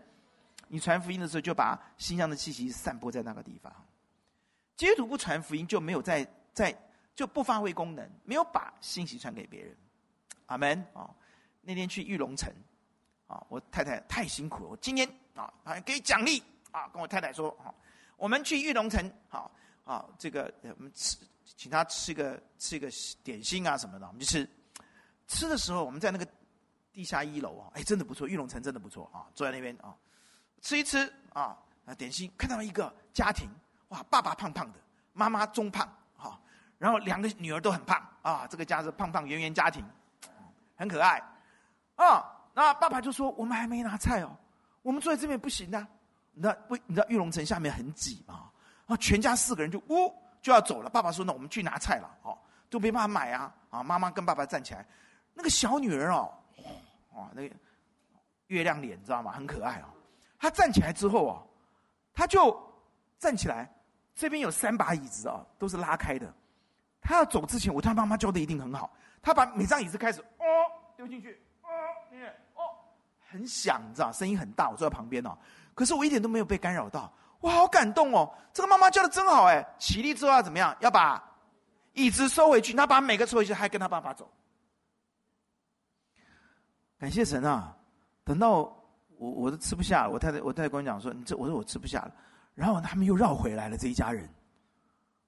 [0.67, 3.73] 你传福音的时候，就把馨香的气息散播在那个地方。
[4.75, 6.75] 基督徒不传福音，就没有在在
[7.15, 9.75] 就不发挥功能，没有把信息传给别人。
[10.47, 11.09] 阿门啊！
[11.61, 12.53] 那天去玉龙城。
[13.25, 17.73] 啊，我太太太辛苦了，我今天啊，还给奖励啊，跟我太太说啊，
[18.17, 19.49] 我们去玉龙城，好
[19.85, 21.17] 啊，这个我们吃，
[21.55, 22.91] 请他吃个吃一个
[23.23, 24.47] 点心啊什么的，我们就吃。
[25.25, 26.27] 吃的时候，我们在那个
[26.91, 29.95] 地下一楼啊，哎，真的不错，玉龙城真的不错啊，坐在那边啊，
[30.63, 33.47] 吃一吃啊，啊点心，看到一个家庭，
[33.89, 34.79] 哇，爸爸胖胖的，
[35.11, 36.39] 妈妈中胖，哈，
[36.79, 39.85] 然后两个女儿都很胖啊，这个家是胖胖圆圆家庭，
[40.75, 41.21] 很可爱，
[41.97, 42.31] 啊。
[42.55, 44.29] 那爸爸就说：“我们还没拿菜哦，
[44.83, 45.87] 我们坐在这边不行的，
[46.33, 48.47] 你知道为你知道玉龙城下面很挤嘛？
[48.85, 50.87] 啊全家四个人就呜就要走了。
[50.87, 52.37] 爸爸说：“那我们去拿菜了。”哦，
[52.69, 53.51] 都没办法买啊！
[53.71, 54.85] 啊，妈妈跟爸爸站起来，
[55.33, 56.31] 那个小女儿哦，
[57.13, 57.55] 哇，那个
[58.47, 59.31] 月亮脸，你知道吗？
[59.31, 59.89] 很可爱哦。
[60.43, 61.47] 他站起来之后哦，
[62.13, 62.53] 他就
[63.17, 63.73] 站起来，
[64.13, 66.33] 这边有三把椅子啊，都是拉开的。
[66.99, 68.91] 他要走之前，我他妈妈教的一定很好。
[69.21, 70.45] 他把每张椅子开始哦
[70.97, 71.69] 丢进去，哦，
[72.11, 72.21] 你
[72.55, 72.75] 哦，
[73.31, 74.69] 很响，你知道，声音很大。
[74.69, 75.37] 我坐在旁边哦，
[75.73, 77.09] 可是我一点都没有被干扰到。
[77.39, 78.29] 我，好感动哦！
[78.51, 79.65] 这个妈妈教的真好哎。
[79.79, 80.75] 起立之后要怎么样？
[80.81, 81.23] 要把
[81.93, 82.73] 椅子收回去。
[82.73, 84.29] 她把每个收回去，还跟他爸爸走。
[86.99, 87.77] 感谢神啊！
[88.25, 88.82] 等到
[89.23, 92.13] 我我都吃不下，我太太我太太跟我讲说：“你这我说我吃不下了。”
[92.55, 94.29] 然后他们又绕回来了，这一家人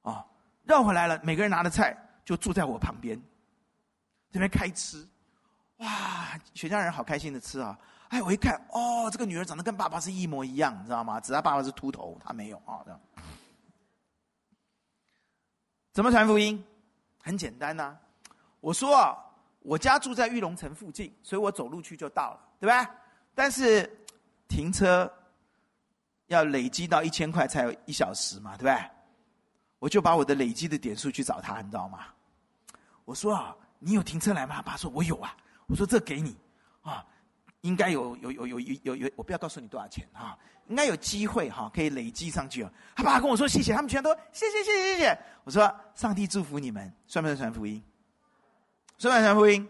[0.01, 0.25] 啊，
[0.63, 3.19] 绕回来了，每个人拿的菜就坐在我旁边，
[4.31, 5.07] 这边开吃。
[5.77, 7.79] 哇，全家人好开心的吃啊！
[8.09, 11.19] 哎，我一看，哦，这个女儿长得跟爸爸是一模一样，你知道吗？
[11.19, 12.81] 只是爸爸是秃头，他没有啊。
[12.83, 12.99] 这样，
[15.93, 16.63] 怎么传福音？
[17.21, 17.97] 很简单呐、
[18.59, 19.17] 我说啊，
[19.61, 22.89] 我家住在玉龙城附近，所以我走路去就到了，对吧？
[23.35, 23.87] 但是
[24.47, 25.11] 停车
[26.27, 28.89] 要累积到一千块才有一小时嘛，对不对？
[29.77, 32.07] 我就把我的累积的点数去找他，你知道吗？
[33.03, 34.55] 我说啊，你有停车来吗？
[34.55, 35.35] 他爸说，我有啊。
[35.67, 36.35] 我说这给你
[36.81, 37.05] 啊。
[37.61, 42.63] 应该有有有有有有，我不要告诉你多少钱啊，应该有机会哈，可以累积上去。
[42.95, 45.19] 他爸跟我说谢谢，他们全都谢谢谢谢谢谢。
[45.43, 47.83] 我说上帝祝福你们，算不算传福音？
[48.99, 49.67] 算不算传福音？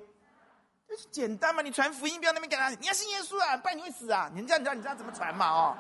[1.12, 4.30] 简单嘛，你传福音不要那边给他，你要信耶稣啊，不然你会死啊！
[4.34, 5.50] 你这样你知道你知道怎么传嘛？
[5.50, 5.78] 哦，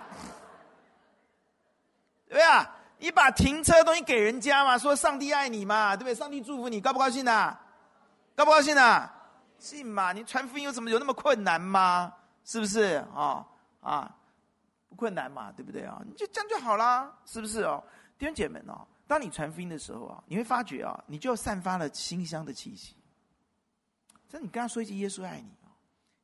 [2.27, 6.15] 对啊，你把停车的东西给人家嘛，说上帝爱你嘛，对不对？
[6.15, 7.57] 上帝祝福你，高不高兴呐？
[8.35, 9.09] 高不高兴呐？
[9.59, 10.11] 信嘛？
[10.11, 12.13] 你传福音有什么有那么困难吗？
[12.43, 13.45] 是不是啊？
[13.81, 14.15] 啊，
[14.89, 16.01] 不困难嘛，对不对啊？
[16.05, 17.83] 你就这样就好啦，是不是哦？
[18.17, 22.95] 弟兄姐妹哦，当你传福音的时候啊，你会发觉啊，你就散发了馨香的气息。
[24.35, 25.49] 那你跟他说一句：“耶稣爱你，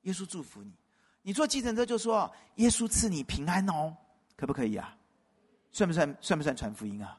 [0.01, 0.73] 耶稣祝福你。”
[1.23, 3.95] 你坐计程车就说：“耶稣赐你平安哦。”
[4.35, 4.93] 可不可以啊？
[5.71, 6.17] 算不算？
[6.19, 7.17] 算不算传福音啊？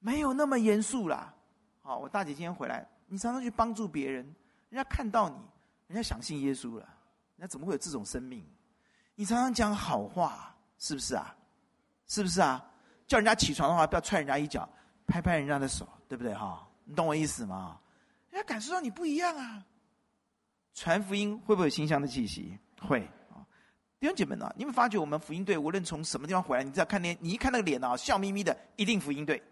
[0.00, 1.32] 没有那么严肃啦。
[1.82, 2.84] 好，我大姐今天回来。
[3.06, 4.24] 你常常去帮助别人，
[4.70, 5.36] 人家看到你，
[5.86, 6.84] 人家想信耶稣了，
[7.36, 8.44] 人家怎么会有这种生命？
[9.14, 11.32] 你常常讲好话，是不是啊？
[12.08, 12.68] 是不是啊？
[13.06, 14.68] 叫人家起床的话，不要踹人家一脚，
[15.06, 16.68] 拍拍人家的手，对不对哈？
[16.82, 17.79] 你懂我意思吗？
[18.40, 19.62] 他感受到你不一样啊。
[20.72, 22.58] 传福音会不会有馨香的气息？
[22.80, 23.44] 会啊。
[23.98, 29.42] 弟兄姐妹啊，你们发觉我们福音队无论从什么地方回来，你只要看脸，你一看那个脸啊，笑眯眯的，一定福音队。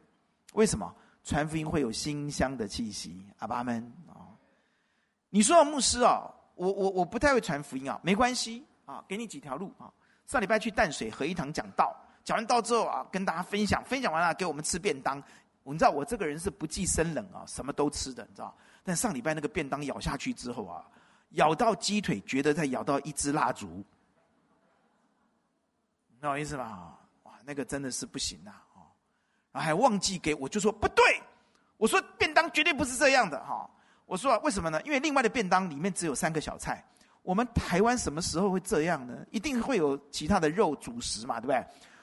[0.55, 0.90] 为什么？
[1.24, 4.33] 传福音会有馨香的气息，阿爸们啊！
[5.29, 6.22] 你说牧师啊，
[6.55, 9.92] 我我我不太会传福音啊，没关系啊，给你几条路啊。
[10.24, 15.22] 上礼拜去淡水合一堂讲道，讲完道之后啊，跟大家分享，分享完了给我们吃便当。
[15.64, 18.57] 你知道我这个人是不计生冷啊，什么都吃的，你知道？
[18.88, 20.83] 但上礼拜那个便当咬下去之后啊，
[21.33, 23.66] 咬到鸡腿，觉得在咬到一支蜡烛，
[26.09, 26.98] 你懂我意思吧？
[27.24, 28.64] 哇，那个真的是不行啊！
[29.53, 31.20] 还忘记给我，就说不对，
[31.77, 33.68] 我说便当绝对不是这样的哈。
[34.07, 34.81] 我说为什么呢？
[34.85, 36.83] 因为另外的便当里面只有三个小菜。
[37.20, 39.14] 我们台湾什么时候会这样呢？
[39.31, 41.62] 一定会有其他的肉主食嘛，对不对？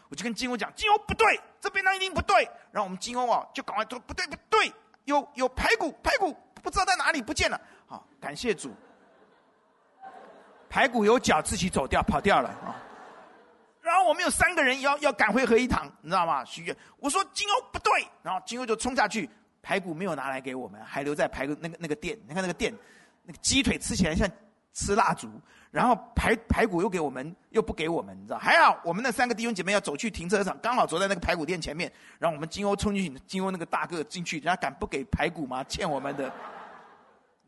[0.09, 2.43] 我就跟金欧讲，金欧不对，这便当一定不对。
[2.71, 4.71] 然后我们金欧啊，就赶快说不对不对，
[5.05, 7.61] 有有排骨，排骨不知道在哪里不见了。
[7.85, 8.73] 好，感谢主，
[10.67, 12.75] 排骨有脚自己走掉跑掉了啊。
[13.83, 16.43] 然后我们有三个人要要赶回合一堂，你知道吗？
[16.43, 19.29] 许愿，我说金欧不对，然后金欧就冲下去，
[19.61, 22.17] 排骨没有拿来给我们，还留在排骨那个那个店。
[22.27, 22.73] 你看那个店，
[23.21, 24.27] 那个鸡腿吃起来像
[24.73, 25.29] 吃蜡烛，
[25.69, 28.39] 然后排排骨又给我们又不给我们，你知道？
[28.39, 35.63] 还好我们那三个弟兄姐妹要走去停车场，刚好走在那个排骨店前面，然后我们金欧冲进去，金欧那个大个进去，人家敢不给排骨吗？
[35.65, 36.33] 欠我们的，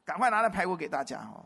[0.08, 1.43] 赶快拿来排骨给大家哦。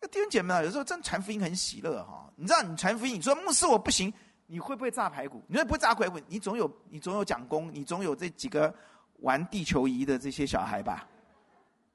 [0.00, 2.28] 这个弟兄姐妹啊，有时候真传福音很喜乐哈。
[2.34, 4.12] 你知道，你传福音，你说牧师我不行，
[4.48, 5.40] 你会不会炸排骨？
[5.46, 6.18] 你会不会炸排骨？
[6.26, 8.74] 你总有你总有讲工，你总有这几个
[9.20, 11.06] 玩地球仪的这些小孩吧？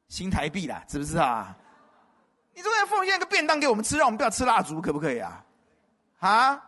[0.08, 1.54] 新台币啦，是不是啊？
[2.54, 5.44] 你总要奉献一个便当给我们吃，让我们不要吃蜡烛，可不可以啊？
[6.20, 6.64] 啊？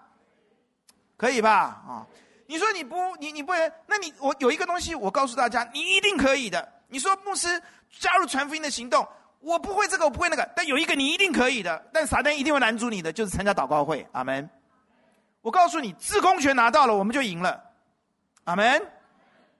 [1.16, 1.54] 可以吧？
[1.88, 2.06] 啊？
[2.46, 6.74] 你说你不，你你不能，那你我有一个东西，我告诉大家，你一定可以的。
[6.90, 7.62] 你说牧师
[8.00, 9.08] 加入传福音的行动。
[9.40, 14.06] 我不会这个，我不会那个，但有一个你一定可以的，但撒旦一定会拦住你的，就是参加祷告会。
[14.12, 14.50] 阿门。
[15.42, 17.64] 我告诉你，制空权拿到了，我们就赢了。
[18.46, 18.82] 阿门。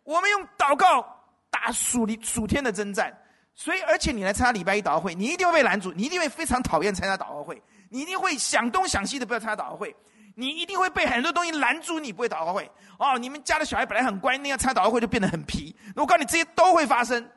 [0.04, 1.06] 我们用祷告
[1.50, 3.16] 打属灵属天的征战，
[3.54, 9.96] 所以而且你来参加礼拜一祷告会，你一定会被拦住，你一定会非常讨厌参加祷告会，你一定会想东想西的不要参加祷告会，
[10.34, 12.70] 你一定会被很多东西拦住，你不会祷告会。
[12.98, 15.76] 哦，你们家的小孩本来很乖，那样参加祷告会就变得很皮。
[15.96, 17.30] 我告诉你，这些都会发生。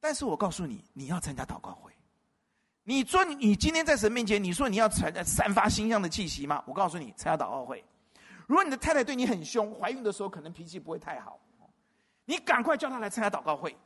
[0.00, 1.92] 但是我告诉你，你要参加祷告会。
[2.84, 6.62] 你说你今天在神面前，你说你要传散发馨香的气息吗？
[6.66, 7.84] 我告诉你，参加祷告会。
[8.46, 11.38] 如果你的太太对你很凶，怀孕的时候可能脾气不会太好，
[12.24, 13.76] 你赶快叫她来参加祷告会。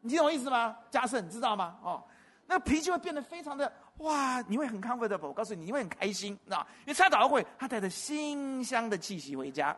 [0.00, 0.76] 你听懂我意思吗？
[0.90, 1.78] 嘉盛，你知道吗？
[1.82, 2.04] 哦，
[2.46, 5.28] 那脾气会变得非常的哇，你会很 comfortable。
[5.28, 6.66] 我告诉你，你会很开心，知道？
[6.80, 9.74] 因为参加祷告会，他带着馨香的气息回家，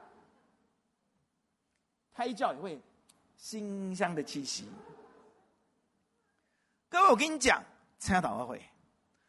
[2.13, 2.81] 胎教也会
[3.37, 4.69] 馨香的气息。
[6.91, 7.63] 各位，我跟你讲。
[7.99, 8.59] 参加祷告会，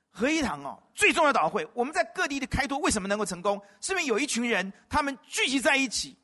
[0.10, 1.68] 合一堂哦，最重要的祷告会。
[1.74, 3.62] 我们在各地的开拓，为什么能够成功？
[3.82, 6.18] 是因为有一群人，他们聚集在一起，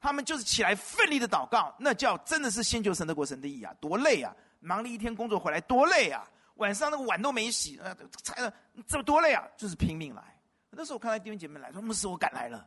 [0.00, 4.32] 他们就是起来奋力的祷告，那叫真的是先求神得国神的义啊，多累啊！
[4.60, 6.24] 忙了一天工作回来，多累啊！
[6.54, 8.54] 晚上那个碗都没洗，呃，菜了，
[8.86, 9.42] 这么多累啊！
[9.56, 10.22] 就是拼命来。
[10.70, 12.64] 那时候我看到弟兄姐妹来说，牧师，我赶来了。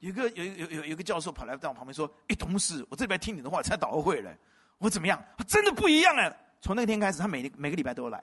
[0.00, 4.36] 有个有有有有个教授跑来在我旁边说：“哎，董事，我这边听你的话，参加祷告会了。”
[4.78, 5.22] 我怎么样？
[5.38, 6.30] 他真的不一样哎！
[6.60, 8.22] 从那天开始，他每每个礼拜都来。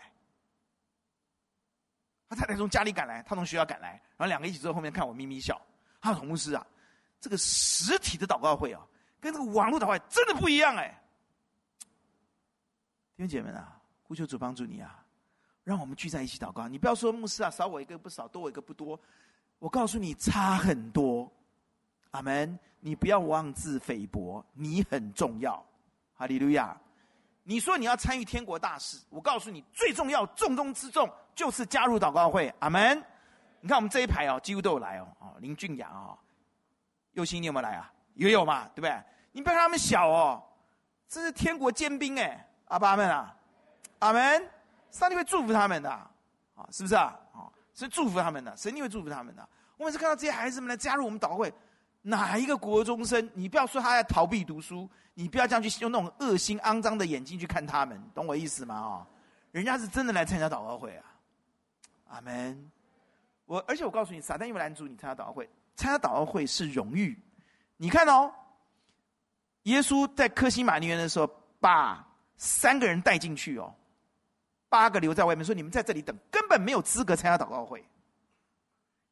[2.29, 5.59] 他太太从家里赶来，他从学校赶来，然后两个一起坐在后面看我咪咪笑。
[5.99, 6.65] 他说：“同事啊，
[7.19, 8.85] 这个实体的祷告会啊，
[9.19, 11.01] 跟这个网络祷告会真的不一样哎！”
[13.17, 15.03] 弟兄姐妹啊，呼求主帮助你啊，
[15.63, 16.67] 让我们聚在一起祷告。
[16.67, 18.99] 你不要说牧师啊，少我一个不少，多我一个不多。
[19.57, 21.31] 我告诉你，差很多。
[22.13, 22.57] 阿门！
[22.79, 25.63] 你不要妄自菲薄，你很重要。
[26.15, 26.77] 哈利路亚！
[27.43, 32.53] 你说你要参与天国大事，我告诉你，最重要、重中之重就是加入祷告会。
[32.59, 33.03] 阿门！
[33.61, 35.07] 你看我们这一排哦，几乎都有来哦。
[35.19, 36.17] 哦，林俊阳哦，
[37.13, 37.91] 佑兴，你有没有来啊？
[38.13, 38.95] 也有嘛，对不对？
[39.31, 40.43] 你不要看他们小哦，
[41.07, 42.47] 这是天国尖兵哎！
[42.65, 43.35] 阿爸们啊，
[43.99, 44.49] 阿门！
[44.91, 46.07] 上帝会祝福他们的啊，
[46.69, 47.19] 是不是啊？
[47.33, 49.49] 啊，是祝福他们的，神一定会祝福他们的。
[49.77, 51.51] 我每次看到这些孩子们来加入我们祷告会。
[52.03, 53.29] 哪一个国中生？
[53.33, 58.75] 你不要说他在逃避读书，你不要这样去用那种恶心、肮脏的眼睛去看他们，懂我意思吗？
[58.75, 59.07] 啊，
[59.51, 61.05] 人家是真的来参加祷告会啊！
[62.09, 62.71] 阿门。
[63.45, 67.17] 我而且我告诉你，撒旦因为拦阻你参加祷告会，参加祷告会是荣誉。
[67.77, 68.33] 你看哦，
[69.63, 73.73] 耶稣在科西玛尼园的时候，把三个人带进去哦，
[74.69, 77.83] 八个留在外面，说你们在这里等，根本没有资格参加祷告会。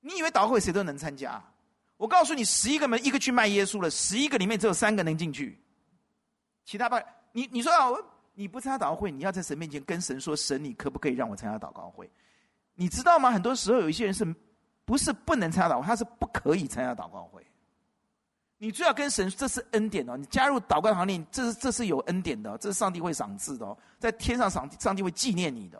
[0.02, 1.42] 你以为祷告会谁都能参加？
[2.02, 5.56] 我告诉你，十一个门，一个去卖耶稣了，十一个里面只有三个能进去，
[6.66, 7.00] 其他八，
[7.32, 7.92] 你你说啊，
[8.34, 12.10] 你不参加祷告会，你要在神面前跟神说，神，你可不可以让我参加祷告会？
[12.74, 13.30] 你知道吗？
[13.30, 14.26] 很多时候有一些人是，
[14.84, 17.46] 不是不能参加祷告，他是不可以参加祷告会。
[18.58, 25.78] 你最好跟神，这是恩典哦，你加入祷告行列，这是这是有恩典的，这是上帝会赏赐的哦，在天上上上帝会纪念你的。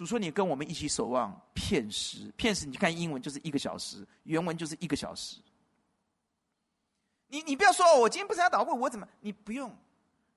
[0.00, 5.38] 主说：“你跟我们一起守望片时，片时你看英文就是一个小时，原文就是一个小时。
[7.26, 9.06] 你你不要说，我今天不参加祷会，我怎么？
[9.20, 9.68] 你不用，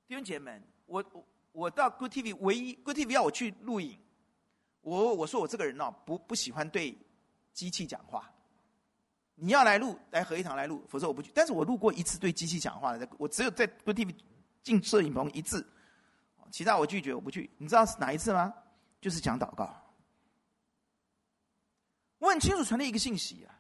[0.06, 3.98] 弟兄姐妹们，我我我到 Good TV，唯一 Good TV 要我去录影，
[4.82, 6.94] 我我说我这个人哦，不不喜欢对
[7.54, 8.30] 机器讲话。
[9.36, 11.32] 你要来录，来合一堂来录，否则我不去。
[11.34, 14.14] 但是我录过一次对机器讲话的，我只有在 Good TV
[14.62, 15.66] 进摄影棚一次，
[16.52, 17.50] 其他我拒绝，我不去。
[17.58, 18.54] 你知道是哪一次吗？”
[19.04, 19.76] 就是讲祷告，
[22.20, 23.52] 我很清楚传递一个信息啊。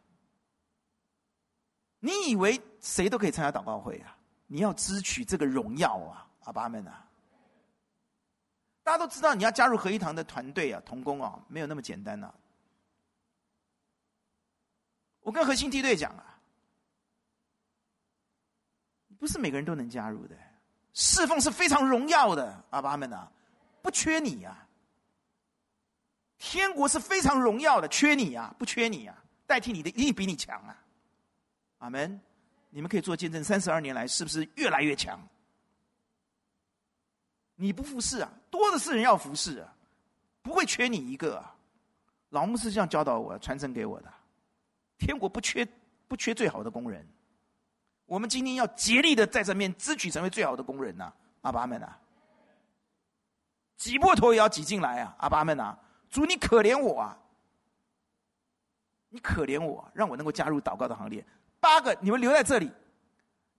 [1.99, 4.17] 你以为谁都可以参加祷告会啊？
[4.47, 7.05] 你要支取这个荣耀啊，阿爸们啊！
[8.83, 12.33] 大家都知道，你要加入合一堂的团队啊，同工啊，没有那么简单啊。
[15.19, 16.39] 我跟核心梯队讲啊，
[19.19, 20.37] 不是每个人都能加入的。
[20.93, 23.29] 侍奉是非常荣耀的，阿爸们啊，
[23.81, 24.65] 不缺你呀。
[26.45, 30.77] 天国是非常荣耀的，缺你啊，不缺你啊，代替你的一定比你强啊，
[31.77, 32.19] 阿门！
[32.69, 35.17] 你们可以做见证，三十二年来是不是越来越强？
[37.55, 39.73] 你不服侍啊，多的是人要服侍啊，
[40.41, 41.55] 不会缺你一个啊。
[42.31, 44.13] 老牧师这样教导我，传承给我的。
[44.97, 45.65] 天国不缺
[46.09, 47.07] 不缺最好的工人，
[48.05, 51.97] 我们今天要竭力的在这面支取成为最好的工人呐，阿爸们啊，
[53.77, 55.79] 挤破头也要挤进来啊，阿爸们啊。
[56.13, 57.17] 主，你可怜我啊！
[59.09, 61.25] 你可怜我，让我能够加入祷告的行列。
[61.59, 62.71] 八个，你们留在这里。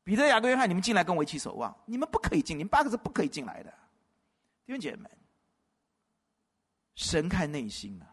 [0.04, 1.76] 彼得、雅各、约翰，你们进来跟我一起守望。
[1.84, 3.70] 你们不可以进，你们八个是不可以进来的。
[4.66, 5.10] 弟兄姐妹，
[6.94, 8.06] 神看内心啊！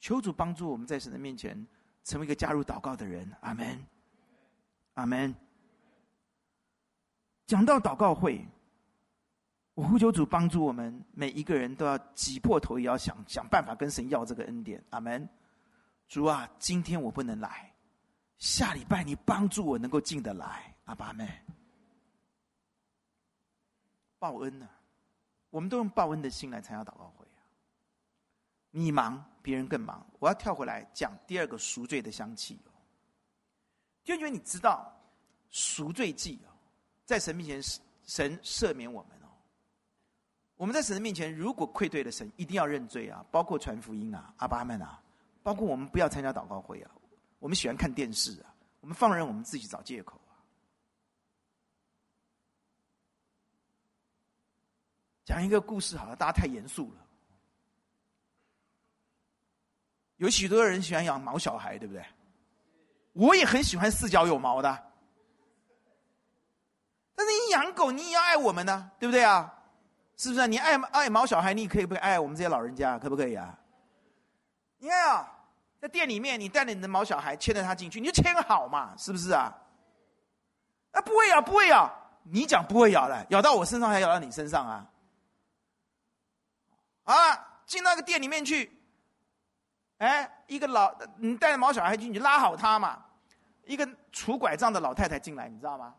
[0.00, 1.66] 求主帮助我们在神的面前
[2.04, 3.30] 成为一个加入祷告的人。
[3.42, 3.86] 阿门，
[4.94, 5.34] 阿门。
[7.46, 8.48] 讲到祷告会，
[9.74, 14.84] 我呼求主帮助我们每一个人都要挤破头也要想想办法跟神要这个恩典。
[14.90, 15.26] 阿门。
[16.08, 17.72] 主啊，今天我不能来，
[18.36, 20.74] 下礼拜你帮助我能够进得来。
[20.84, 21.26] 阿爸妹，
[24.18, 24.76] 报恩呢、啊？
[25.48, 27.40] 我们都用报恩的心来参加祷告会啊。
[28.70, 30.06] 你忙，别人更忙。
[30.18, 32.70] 我要跳回来讲第二个赎罪的香气哦。
[34.04, 34.94] 就因为你知道
[35.48, 36.52] 赎罪祭啊，
[37.06, 39.21] 在神面前，神赦免我们。
[40.62, 43.26] 我们在神的面前，如果愧对了神，一定要认罪啊！
[43.32, 45.02] 包括传福音啊，阿爸们啊，
[45.42, 46.90] 包括我们不要参加祷告会啊，
[47.40, 50.38] 我们喜欢看电视啊，我们放任我们自己找借口啊。
[55.24, 57.04] 讲一个故事好了，大家太严肃了。
[60.18, 62.06] 有许多人喜欢养毛小孩，对不对？
[63.14, 64.92] 我也很喜欢四脚有毛的。
[67.16, 69.58] 但是你养狗，你也要爱我们呢，对不对啊？
[70.16, 70.46] 是不是啊？
[70.46, 72.98] 你爱爱毛小孩，你可以不可以爱我们这些老人家？
[72.98, 73.58] 可不可以啊？
[74.78, 75.28] 你看啊，
[75.80, 79.52] 在店里面，你带着你的毛小孩牵着他进去，你就牵好嘛，是不是啊？
[80.92, 81.90] 啊，不会咬，不会咬，
[82.22, 84.86] 你讲不会咬了，咬到我身上还咬到你身上啊？
[87.04, 87.14] 啊，
[87.66, 88.70] 进那个店里面去，
[89.98, 93.04] 哎，一个老你带着毛小孩进去，拉好他嘛。
[93.64, 95.94] 一个拄拐杖的老太太进来，你知道吗？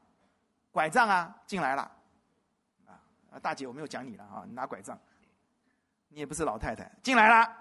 [0.72, 1.89] 拐杖啊，进来了。
[3.34, 4.43] 啊，大姐，我没有讲你了啊！
[4.45, 4.97] 你拿拐杖，
[6.09, 7.57] 你也不是老太太，进来了。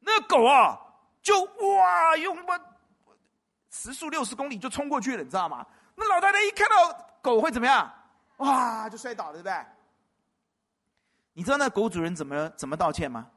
[0.00, 0.78] 那狗啊，
[1.22, 2.58] 就哇，用什么
[3.70, 5.66] 时速六十公里就冲过去了，你知道吗？
[5.94, 7.92] 那老太太一看到狗会怎么样？
[8.38, 9.66] 哇，就摔倒了，对不对？
[11.34, 13.30] 你知道那狗主人怎么怎么道歉吗？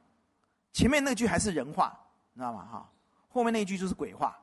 [0.72, 1.94] 前面那句还是人话，
[2.32, 2.66] 你知道吗？
[2.70, 2.90] 哈，
[3.28, 4.38] 后面那句就是鬼话。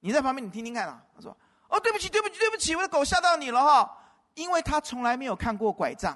[0.00, 1.02] 你在旁边，你听听看啊。
[1.14, 1.36] 他说
[1.68, 3.98] ：“哦，对不起，对不起，对不起，我的狗吓到你了哈，
[4.34, 6.14] 因为他从来没有看过拐杖。”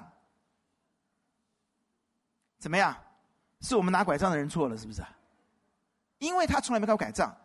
[2.59, 2.95] 怎么样？
[3.61, 5.03] 是我们拿拐杖的人错了，是不是？
[6.19, 7.35] 因为他从来没看过拐杖。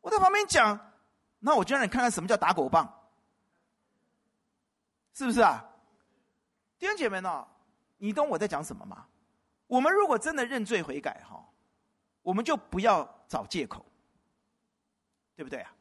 [0.00, 0.92] 我在旁边讲，
[1.38, 2.92] 那我就让你看看什么叫打狗棒，
[5.12, 5.64] 是不是啊？
[6.78, 7.46] 弟兄姐妹呢？
[7.98, 9.06] 你懂我在讲什么吗？
[9.68, 11.42] 我们如果真的认罪悔改哈，
[12.22, 13.86] 我们就不要找借口，
[15.36, 15.72] 对不对啊？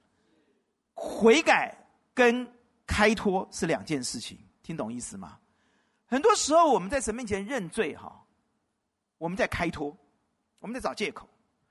[0.93, 1.75] 悔改
[2.13, 2.47] 跟
[2.85, 5.39] 开脱是两件事情，听懂意思吗？
[6.05, 8.22] 很多时候我们在神面前认罪哈。
[9.17, 9.95] 我们在开脱，
[10.59, 11.27] 我们在找借口，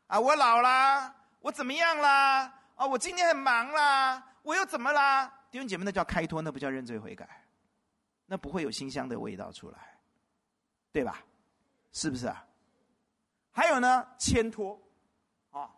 [0.06, 2.52] 啊，我老啦，我怎么样啦？
[2.76, 5.32] 啊，我今天很忙啦，我又怎么啦？
[5.50, 7.28] 弟兄姐妹，那叫开脱，那不叫认罪悔改，
[8.26, 9.78] 那不会有馨香的味道出来，
[10.90, 11.22] 对吧？
[11.92, 12.42] 是不是啊？
[13.50, 14.80] 还有呢，牵拖，
[15.50, 15.68] 啊，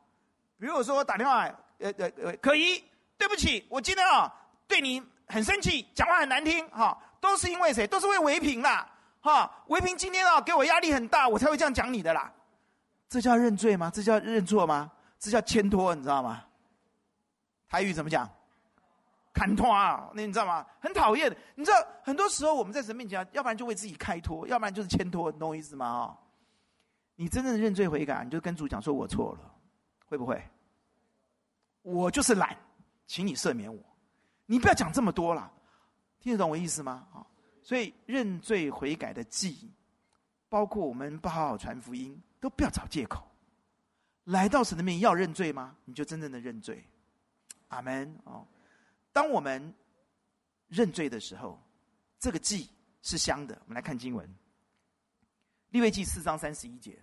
[0.58, 1.42] 比如说我打电话，
[1.78, 2.84] 呃呃呃，可怡，
[3.18, 4.32] 对不起，我今天啊
[4.68, 7.84] 对你很生气，讲话很难听，哈，都是因为谁？
[7.84, 8.88] 都是为维平啦。
[9.24, 12.30] 哈，唯平今天啊，给我压力很大，我才会这样讲你的啦。
[13.08, 13.90] 这叫认罪吗？
[13.90, 14.92] 这叫认错吗？
[15.18, 16.44] 这叫牵拖，你知道吗？
[17.66, 18.28] 台语怎么讲？
[19.32, 20.66] 砍拖啊，那你知道吗？
[20.78, 21.34] 很讨厌。
[21.54, 25.86] 你知道，很多时候我们在神面前，要不然就为自己开脱，要不然就是牵拖，你懂我意思吗？
[25.86, 26.12] 啊，
[27.16, 29.50] 你真正的认罪悔改，你就跟主讲说：“我错了。”
[30.06, 30.46] 会不会？
[31.80, 32.54] 我就是懒，
[33.06, 33.82] 请你赦免我。
[34.44, 35.50] 你不要讲这么多了，
[36.20, 37.06] 听得懂我意思吗？
[37.14, 37.24] 啊。
[37.64, 39.72] 所以认罪悔改的祭，
[40.50, 43.26] 包括我们不好好传福音，都不要找借口。
[44.24, 45.74] 来到神的面要认罪吗？
[45.86, 46.84] 你就真正的认罪。
[47.68, 48.46] 阿门哦。
[49.12, 49.74] 当我们
[50.68, 51.58] 认罪的时候，
[52.18, 52.68] 这个祭
[53.00, 53.58] 是香的。
[53.62, 54.28] 我们来看经文，
[55.70, 56.98] 利未记四章三十一节，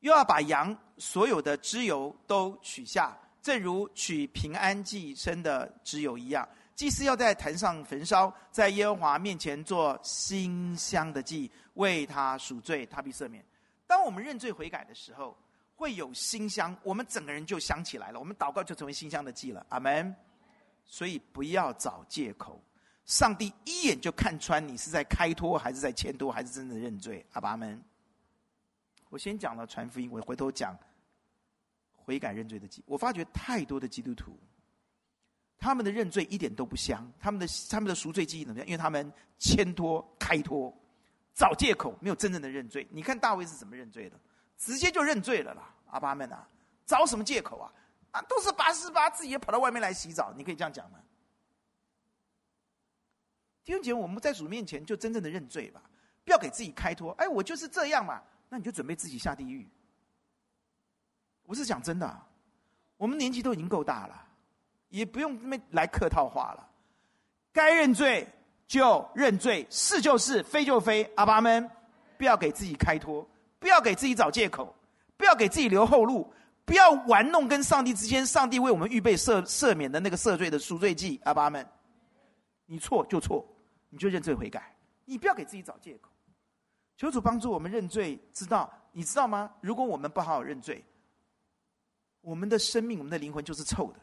[0.00, 6.48] 又要把羊所有的脂油都取下，正如取平安祭生的脂油一样。
[6.80, 13.44] 祭司要在坛上焚烧，在耶和华面前做馨香的祭，为他赎罪，他必赦免。
[13.86, 15.36] 当我们认罪悔改的时候，
[15.76, 18.18] 会有馨香，我们整个人就香起来了。
[18.18, 19.66] 我们祷告就成为馨香的祭了。
[19.68, 20.16] 阿门。
[20.86, 22.58] 所以不要找借口，
[23.04, 27.22] 上帝一眼就看穿你是在开脱，还是在迁都，还是真的认罪。
[27.32, 27.78] 阿爸们，
[29.10, 30.74] 我先讲了传福音，我回头讲
[31.94, 32.82] 悔改认罪的祭。
[32.86, 34.34] 我发觉太多的基督徒。
[35.60, 38.66] 他们的认罪一点都不香，他们的他们的赎罪记忆怎么样？
[38.66, 40.74] 因为他们牵拖、开脱、
[41.34, 42.88] 找借口，没有真正的认罪。
[42.90, 44.18] 你看大卫是怎么认罪的？
[44.56, 45.74] 直接就认罪了啦！
[45.90, 46.48] 阿巴们啊，
[46.86, 47.72] 找什么借口啊？
[48.12, 50.98] 啊，都是八十八自己也跑到外面来洗澡，你可以这样讲吗？
[53.62, 55.82] 弟兄姐妹，我们在主面前就真正的认罪吧，
[56.24, 57.12] 不要给自己开脱。
[57.12, 59.68] 哎，我就是这样嘛，那你就准备自己下地狱。
[61.44, 62.22] 我是讲真的，
[62.96, 64.28] 我们年纪都已经够大了。
[64.90, 66.68] 也不用那么来客套话了，
[67.52, 68.28] 该认罪
[68.66, 71.02] 就认罪，是就是，非就非。
[71.16, 71.68] 阿爸们，
[72.18, 73.26] 不要给自己开脱，
[73.58, 74.74] 不要给自己找借口，
[75.16, 76.32] 不要给自己留后路，
[76.64, 81.20] 不要玩弄跟上帝之间，上帝为我们预备赦赦免的那个赦罪的赎罪祭。
[81.24, 81.66] 阿爸们，
[82.66, 83.46] 你错就错，
[83.88, 86.10] 你就认罪悔改，你不要给自己找借口。
[86.96, 89.50] 求主帮助我们认罪，知道你知道吗？
[89.60, 90.84] 如果我们不好好认罪，
[92.20, 94.00] 我们的生命、我们的灵魂就是臭的。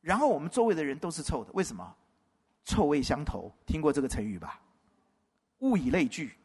[0.00, 1.94] 然后我们周围的人都是臭的，为什么？
[2.64, 4.60] 臭味相投，听过这个成语吧？
[5.60, 6.36] 物以类聚。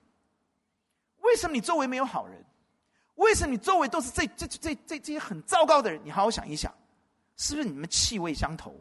[1.20, 2.44] 为什么你周围没有好人？
[3.16, 6.02] 为什么你周围都是这这这这这些很糟糕的人？
[6.04, 6.74] 你好好想一想，
[7.36, 8.74] 是不是你们气味相投？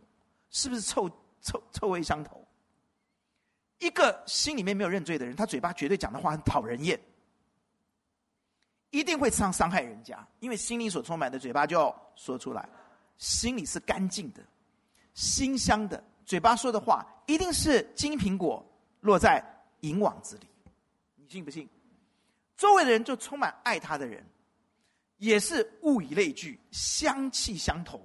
[0.51, 1.11] 是不是臭
[1.41, 2.47] 臭臭味相投？
[3.79, 7.01] 一个心里面没有认罪的人，他嘴巴绝对讲的话很讨人厌，
[8.91, 12.69] 一定会伤伤害人家，因为心里所充满的，嘴巴就要说出来。
[13.19, 14.41] 心里是干净的。
[15.15, 18.65] 馨香的嘴巴说的话，一定是金苹果
[19.01, 19.45] 落在
[19.81, 20.47] 银网子里，
[21.17, 21.69] 你信不信？
[22.57, 24.25] 周围的人就充满爱他的人，
[25.17, 27.99] 也是物以类聚，香气相投，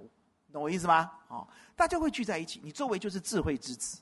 [0.52, 1.10] 懂我意思吗？
[1.28, 3.98] 啊、哦，大家会聚在一起，你周围就是智慧之子，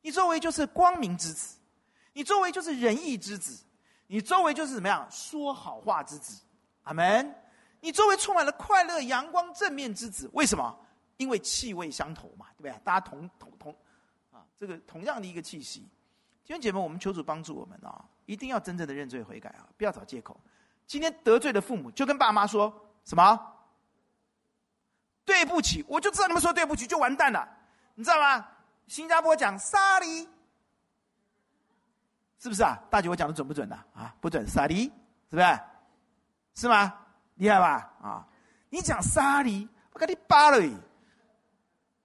[0.00, 1.56] 你周围就是光明之子，
[2.12, 3.64] 你周围就是仁义之子，
[4.06, 6.40] 你周围就是怎么样说好话之子，
[6.84, 7.34] 阿门。
[7.80, 10.78] 你周围充满了快乐、阳光、正面之子，为什么？
[11.22, 12.72] 因为气味相投嘛，对不对？
[12.82, 13.76] 大家同同同，
[14.32, 15.88] 啊，这个同样的一个气息。
[16.44, 20.38] 弟兄姐妹，我们求主帮助我们啊，一定要真正的认罪悔改啊，不要找借口。
[20.84, 23.38] 今天得罪了父母，就跟爸妈说什么？
[25.24, 27.48] 对不起，我就知道你们说对不起就完蛋了，
[27.94, 28.48] 你知道吗？
[28.88, 30.26] 新加坡讲 sorry，
[32.40, 32.76] 是不是啊？
[32.90, 34.90] 大姐，我讲的准不准的啊，不准，sorry，
[35.30, 35.60] 是不是？
[36.56, 36.92] 是吗？
[37.36, 37.94] 厉害吧？
[38.02, 38.26] 啊，
[38.68, 40.58] 你讲 sorry，我给你扒了。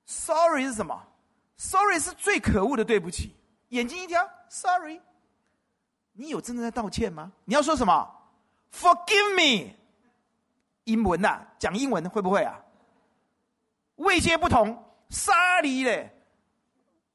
[0.07, 1.05] Sorry 是什么
[1.57, 3.35] ？Sorry 是最可恶的对不起。
[3.69, 4.99] 眼睛一挑，Sorry。
[6.13, 7.31] 你有真正在道歉吗？
[7.45, 8.09] 你要说什么
[8.73, 9.75] ？Forgive me。
[10.85, 12.57] 英文呐、啊，讲英文会不会啊？
[13.97, 16.09] 位阶不同，杀你嘞，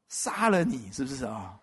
[0.09, 1.59] 杀了你是不是啊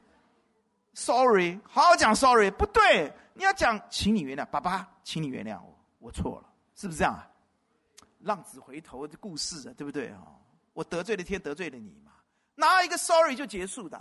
[0.96, 7.30] ？Sorry，好好讲 Sorry，不对，你要讲，请你原谅，爸爸，请你原谅我，我错了，是不是这样啊？
[8.22, 10.24] 浪子回头的故事啊，对不对啊？
[10.74, 12.12] 我得罪了天，得罪了你嘛？
[12.56, 13.98] 拿一个 sorry 就结束的，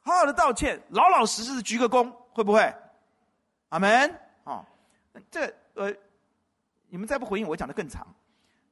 [0.00, 2.74] 好好的道歉，老老实实的鞠个躬，会不会？
[3.68, 4.10] 阿门。
[4.42, 4.66] 啊、哦，
[5.30, 5.94] 这呃，
[6.88, 8.06] 你们再不回应，我讲的更长。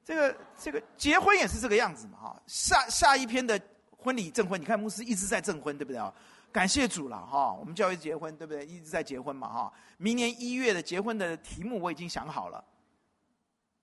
[0.04, 2.18] 这个这个结婚也是这个样子嘛？
[2.18, 3.60] 哈，下下一篇的
[3.90, 6.12] 婚礼证婚，你看牧师一直在证婚，对不对啊？
[6.52, 8.66] 感谢主了哈，我们教会结婚，对不对？
[8.66, 9.72] 一直在结婚嘛哈。
[9.96, 12.64] 明年一月的结婚的题目我已经想好了，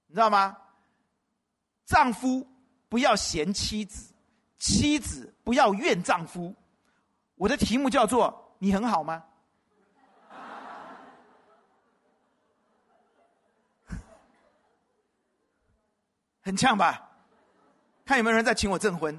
[0.08, 0.58] 你知道吗？
[1.86, 2.45] 丈夫。
[2.92, 4.14] 不要嫌妻子，
[4.58, 6.54] 妻子不要怨丈夫。
[7.36, 9.24] 我的题目叫做“你很好吗？”
[16.44, 17.10] 很呛吧？
[18.06, 19.18] 看有没有人在请我证婚。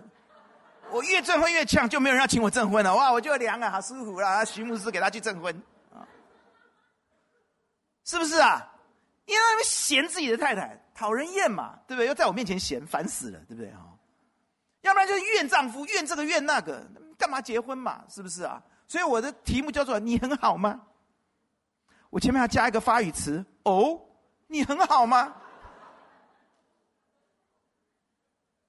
[0.90, 2.94] 我越证婚越呛，就没有人要请我证婚了。
[2.94, 4.44] 哇，我就凉了，好舒服了。
[4.44, 5.62] 徐牧师给他去证婚，
[8.04, 8.70] 是不是啊？
[9.26, 10.78] 因为他们嫌自己的太太。
[10.94, 12.06] 讨人厌嘛，对不对？
[12.06, 13.80] 又在我面前嫌，烦死了，对不对啊？
[14.82, 16.86] 要不然就是怨丈夫，怨这个怨那个，
[17.18, 18.04] 干嘛结婚嘛？
[18.08, 18.62] 是不是啊？
[18.86, 20.80] 所以我的题目叫做“你很好吗？”
[22.10, 23.98] 我前面要加一个发语词哦，
[24.46, 25.34] 你很好吗？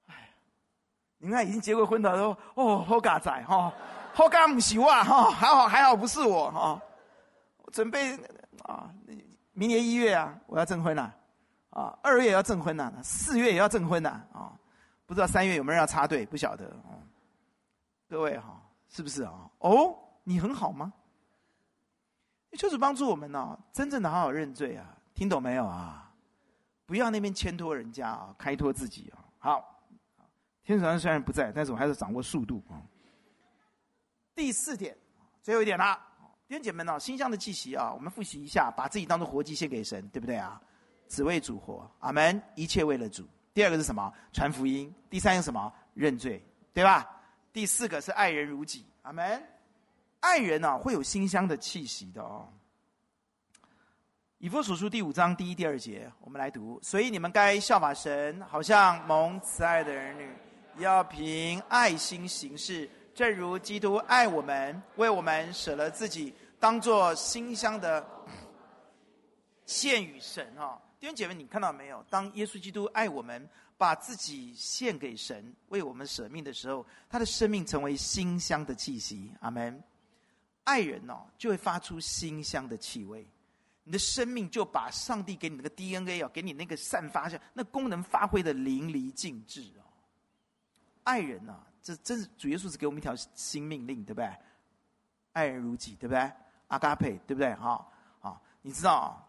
[0.06, 0.34] 哎，
[1.18, 3.72] 你看已经结过婚的都哦，好嘎仔哈，
[4.14, 6.80] 好嘎不是我哈，还好还好不是我哈。
[7.70, 8.16] 准备
[8.62, 8.90] 啊，
[9.54, 11.14] 明年一月啊，我要证婚了。
[11.70, 14.52] 啊，二月要证婚呐，四月也要证婚呐，啊，
[15.06, 16.94] 不知道三月有没有人要插队，不晓得啊。
[18.08, 19.50] 各位哈，是不是啊？
[19.58, 20.92] 哦，你很好吗？
[22.52, 26.12] 就是帮助我们呢，真正的好好认罪啊，听懂没有啊？
[26.86, 29.18] 不要那边牵拖人家啊，开脱自己啊。
[29.38, 29.82] 好，
[30.62, 32.78] 天使长虽然不在，但是我还是掌握速度啊。
[34.32, 34.96] 第四点，
[35.42, 36.00] 最后一点啦，
[36.46, 40.60] 弟兄姐妹们啊，馨香的气息啊，我们复习一下，把自己当做活祭献给神，对不对啊？
[41.08, 42.40] 只为主活，阿门！
[42.54, 43.26] 一切为了主。
[43.54, 44.12] 第二个是什么？
[44.32, 44.92] 传福音。
[45.08, 45.72] 第三个是什么？
[45.94, 47.08] 认罪，对吧？
[47.52, 49.42] 第四个是爱人如己，阿门。
[50.20, 52.48] 爱人呢、会有馨香的气息的哦。
[54.38, 56.78] 以弗所书第五章第一、第二节，我们来读。
[56.82, 60.28] 所以你们该效法神，好像蒙慈爱的儿女，
[60.76, 68.04] 要凭爱心行事，正如基督爱我们，为我们舍了自己，当作馨香的
[69.66, 70.80] 献与神哈。
[70.98, 72.04] 弟兄姐妹，你看到没有？
[72.10, 73.48] 当耶稣基督爱我们，
[73.78, 79.30] 把自己献给神，为我们舍命的时候，他的生命成为馨香的气息。
[79.40, 79.80] 阿门。
[80.64, 83.24] 爱人哦，就会发出馨香的气味。
[83.84, 89.84] 你的生命就把上帝给你那个 DNA 哦，给你那个散发下那功能发挥的淋漓尽致哦。
[91.02, 94.28] 爱人呐、这这是主耶稣是给我们一条新命令，对不对？
[95.32, 96.32] 爱人如己，对不对？
[96.66, 97.54] 阿嘎佩，对不对？
[97.54, 97.86] 哈，
[98.20, 99.20] 啊，你知道？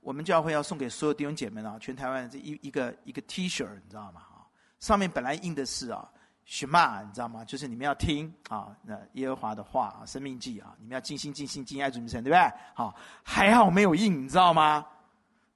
[0.00, 4.22] 我们教会要送给所有弟兄姐妹啊，全台湾这一一个一个 T 恤，你知道吗？
[4.22, 4.42] 啊，
[4.80, 6.10] 上面本来印的是啊。
[6.44, 7.02] 什么？
[7.04, 7.44] 你知道吗？
[7.44, 12.52] 就是你们要听啊，那耶和华的话啊，生命记啊，你们要尽心尽心尽爱主你们神，对不对？
[12.74, 12.92] 好，
[13.22, 14.84] 还好没有印，你知道吗？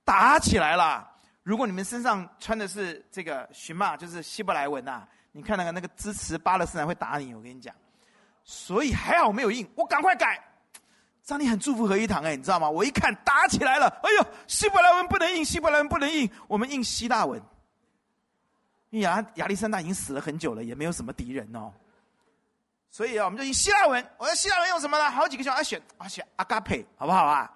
[0.05, 1.11] 打起来了。
[1.43, 7.75] 如果你们身上穿的是这个什么，就是希伯来文呐、啊，你看那个那个支持巴勒斯坦会打你，我跟你讲。
[8.43, 10.43] 所以还好没有印，我赶快改。
[11.25, 12.71] 上帝很祝福合一堂哎，你知道吗？
[12.71, 17.43] 我一看打起来了，哎呦，希伯来文不能印，希伯来文不能印，我们印希腊文。
[18.91, 21.71] 亚亚历山大已经死了很久了，也没有什么敌人哦。
[22.89, 24.11] 所以啊，我们就印希腊文。
[24.17, 25.11] 我说希腊文用什么呢？
[25.11, 27.53] 好几个选项，选啊选阿嘎佩，好不好啊？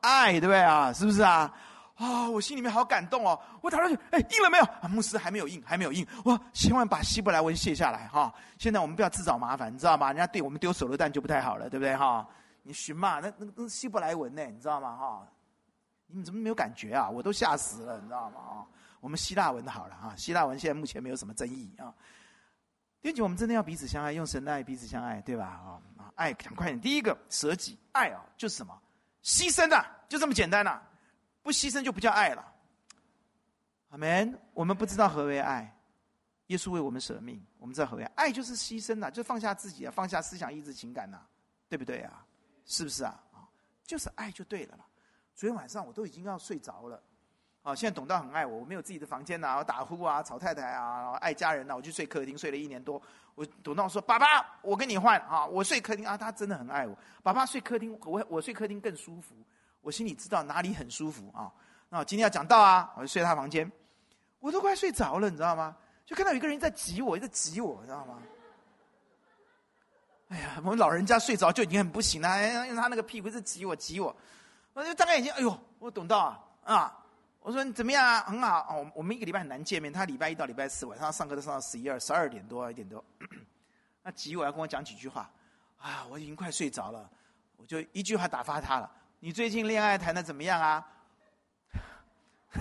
[0.00, 0.90] 爱，对不对啊？
[0.94, 1.52] 是不是啊？
[1.96, 3.40] 啊、我心里面好感动哦。
[3.62, 4.88] 我打上去，哎，印了没有？
[4.88, 6.06] 牧师还没有印，还没有印。
[6.24, 8.32] 我千万把希伯来文卸下来哈。
[8.58, 10.08] 现在我们不要自找麻烦，你知道吗？
[10.08, 12.26] 人家对我们丢手榴弹就不太好了，对不对哈？
[12.62, 14.94] 你寻嘛，那那那希伯来文呢，你知道吗？
[14.96, 15.26] 哈，
[16.06, 17.08] 你怎么没有感觉啊？
[17.08, 18.40] 我都吓死了，你知道吗？
[18.40, 18.66] 啊。
[19.00, 21.94] 我们希腊文的好了啊，希腊文现在目前没有什么争议啊。
[23.00, 25.44] 第九，我们真的要彼此相爱，用神的爱彼此相爱，对吧？
[25.44, 26.80] 啊啊，爱赶快点。
[26.80, 28.76] 第一个舍己，爱啊，就是什么？
[29.22, 30.82] 牺牲的，就这么简单呐。
[31.46, 32.44] 不牺牲就不叫爱了。
[33.90, 34.36] 阿门。
[34.52, 35.72] 我们不知道何为爱，
[36.48, 38.12] 耶稣为我们舍命，我们知道何为爱。
[38.16, 41.20] 爱就是牺牲呐，就放下自己啊，放下思想、意志、情感呐，
[41.68, 42.26] 对不对啊？
[42.64, 43.22] 是不是啊？
[43.32, 43.46] 啊，
[43.84, 44.84] 就是爱就对了啦。
[45.36, 47.00] 昨天晚上我都已经要睡着了。
[47.62, 53.00] 啊，现在董道很爱我，我没有自己的房间呐，我打呼啊，吵太太啊，爱家人呐，我就睡客厅，睡了一年多。
[53.36, 54.26] 我董道说：“爸爸，
[54.62, 56.98] 我跟你换啊，我睡客厅啊。”他真的很爱我。
[57.22, 59.36] 爸爸睡客厅，我我睡客厅更舒服。
[59.86, 61.46] 我心里知道哪里很舒服啊。
[61.88, 63.70] 那我今天要讲道啊，我就睡他房间，
[64.40, 65.76] 我都快睡着了，你知道吗？
[66.04, 68.18] 就看到有一个人在挤我，在挤我，你知道吗？
[70.30, 74.14] 哎呀，我们老人家睡着就已经很不行了，哎用他那个屁股在挤我，挤我，
[74.72, 77.04] 我就睁开眼睛，哎呦，我懂道啊啊！
[77.38, 78.22] 我说你怎么样啊？
[78.22, 78.90] 很好哦。
[78.92, 79.92] 我们一个礼拜很难见面。
[79.92, 83.04] 他礼拜一到礼拜四晚上上课都上到十一二、十二点多一点多。
[84.02, 85.30] 那急我要跟我讲几句话，
[85.78, 87.08] 啊，我已经快睡着了。
[87.56, 88.90] 我就一句话打发他了。
[89.18, 90.86] 你最近恋爱谈的怎么样啊？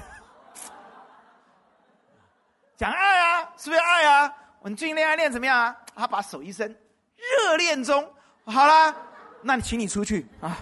[2.78, 4.34] 讲爱啊，是不是爱啊？
[4.64, 5.78] 你最近恋爱恋怎么样啊？
[5.96, 6.76] 他把手一伸，
[7.16, 8.12] 热恋中。
[8.46, 8.96] 好啦，
[9.42, 10.58] 那你请你出去啊。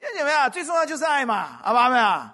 [0.00, 0.50] 听见没有？
[0.50, 1.88] 最重要就是爱嘛，好不好？
[1.88, 2.30] 没有？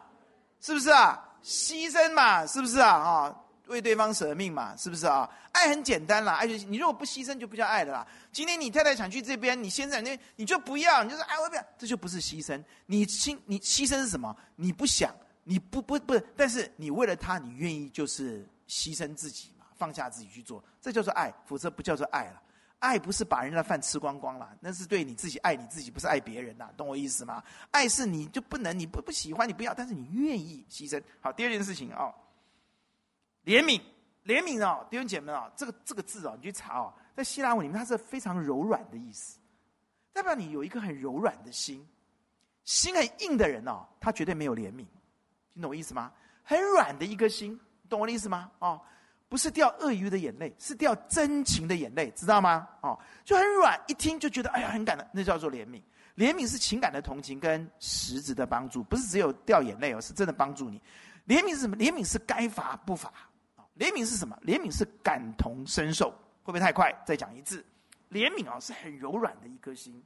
[0.61, 1.23] 是不是啊？
[1.43, 2.89] 牺牲嘛，是不是啊？
[2.97, 3.35] 啊，
[3.67, 5.29] 为对方舍命嘛，是不是啊？
[5.53, 8.07] 爱很简单啦，爱就你如果不牺牲就不叫爱的啦。
[8.33, 12.63] 今天你太太想去这边，你先在那你就不要，你就说哎我不要，这就不是牺牲。
[12.87, 14.37] 你牺你牺牲是什么？
[14.55, 15.15] 你不想，
[15.45, 22.43] 你不不不，但是你为了他，你愿意就是牺牲自己嘛，放下自己去做，这叫做爱，否则不叫做爱了。
[22.79, 27.43] 爱不是把人家的饭吃光光了，那是对你自己爱你自己，不是爱别人呐，懂我意思吗？
[27.71, 31.03] 爱是你就不能，你不不喜欢，你不要，但是你愿意牺牲。
[31.21, 32.15] 好，第二件事情啊、哦，
[33.47, 33.81] 怜悯，
[34.27, 39.39] 怜悯哦，弟兄姐妹啊，这个这个字啊、哦，你去查哦，在希腊文里面它是非常柔软的意思，
[40.13, 41.83] 代表你有一个很柔软的心，
[42.65, 44.85] 心很硬的人哦，他绝对没有怜悯，
[45.55, 46.13] 听懂我意思吗？
[46.43, 48.51] 很软的一颗心，懂我的意思吗？
[48.59, 48.79] 哦。
[49.29, 52.69] 不是掉鳄鱼的眼泪，是掉真情的眼泪，知道吗？
[52.81, 55.83] 哦，就很软，一听就觉得哎呀很感动，那叫做怜悯。
[56.15, 60.81] 怜悯是情感的同情跟实质的帮助，不是只有掉眼泪哦，是真的帮助你。
[61.27, 61.77] 怜悯是什么？
[61.77, 63.13] 怜悯是该罚不罚。
[63.79, 64.37] 怜悯是什么？
[64.45, 66.11] 怜悯是感同身受，
[66.43, 66.93] 会不会太快？
[67.07, 67.65] 再讲一次，
[68.11, 70.03] 怜悯啊是很柔软的一颗心，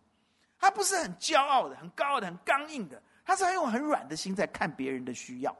[0.58, 5.56] 他不是很骄傲的、很高傲的、很刚硬的，他是很用很软的心在看别人的需要，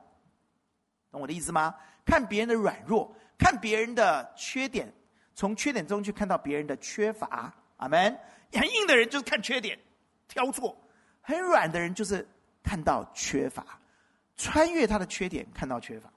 [1.11, 1.75] 懂我的意思吗？
[2.05, 3.15] 看别人的软弱。
[3.39, 4.93] 看别人的缺点，
[5.35, 7.51] 从缺点中去看到别人的缺乏。
[7.79, 8.15] 阿门。
[8.53, 9.79] 很硬的人就是看缺点，
[10.29, 10.77] 挑错；
[11.23, 12.29] 很软的人就是
[12.63, 13.81] 看到缺乏，
[14.37, 16.13] 穿越他的缺点，看到缺乏。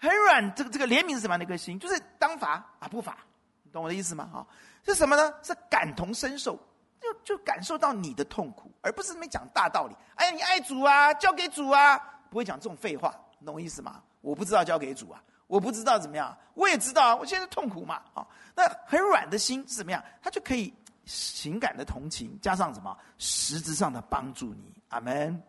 [0.00, 1.78] 很软，这个这个怜悯是什么样的一个心？
[1.78, 3.18] 就是当罚啊不罚，
[3.62, 4.30] 你懂我的意思吗？
[4.32, 4.46] 啊，
[4.86, 5.34] 是什么呢？
[5.42, 6.58] 是感同身受，
[6.98, 9.94] 就就感受到你的痛苦，而不是那边讲大道理。
[10.14, 11.98] 哎呀，你爱主啊，交给主啊，
[12.30, 14.02] 不会讲这种废话，懂我意思吗？
[14.22, 15.22] 我不知道交给主啊。
[15.46, 18.24] 我不知道怎么样，我也知道啊，我现在痛苦嘛，啊，
[18.54, 20.00] 那很软的心是怎么样？
[20.22, 20.72] 他就可以
[21.04, 25.42] 情感的同情，加上什么实质上的帮助你，阿门。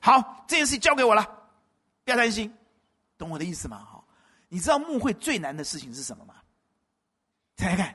[0.00, 1.22] 好，这件事交给我了，
[2.06, 2.50] 不要担心，
[3.16, 3.84] 懂我的意思吗？
[3.84, 4.04] 哈，
[4.48, 6.34] 你知道牧会最难的事情是什么吗？
[7.56, 7.92] 猜猜看，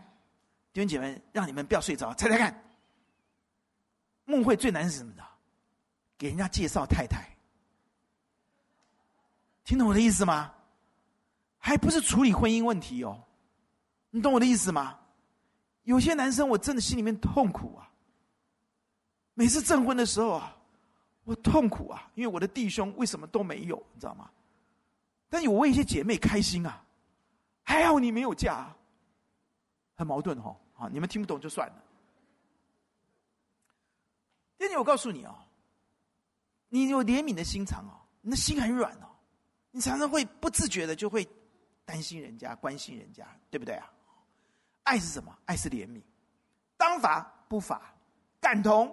[0.71, 2.63] 弟兄姐妹，让你们不要睡着，猜猜看，
[4.25, 5.23] 牧会最难是什么的？
[6.17, 7.29] 给人家介绍太太，
[9.63, 10.53] 听懂我的意思吗？
[11.57, 13.21] 还不是处理婚姻问题哦，
[14.11, 14.97] 你懂我的意思吗？
[15.83, 17.91] 有些男生我真的心里面痛苦啊，
[19.33, 20.55] 每次证婚的时候啊，
[21.25, 24.29] 我痛苦啊，因为我的弟兄为什么都没有，你知道吗？
[25.29, 26.83] 但我为一些姐妹开心啊，
[27.63, 28.77] 还好你没有嫁啊，
[29.95, 31.75] 很矛盾、哦，啊，你们听不懂就算了。
[34.57, 35.35] 弟兄，我告诉你哦，
[36.67, 39.07] 你有怜悯的心肠哦，你的心很软哦，
[39.71, 41.27] 你常常会不自觉的就会
[41.85, 43.89] 担心人家、关心人家，对不对啊？
[44.83, 45.37] 爱是什么？
[45.45, 46.01] 爱是怜悯，
[46.75, 47.93] 当罚不罚，
[48.41, 48.91] 感同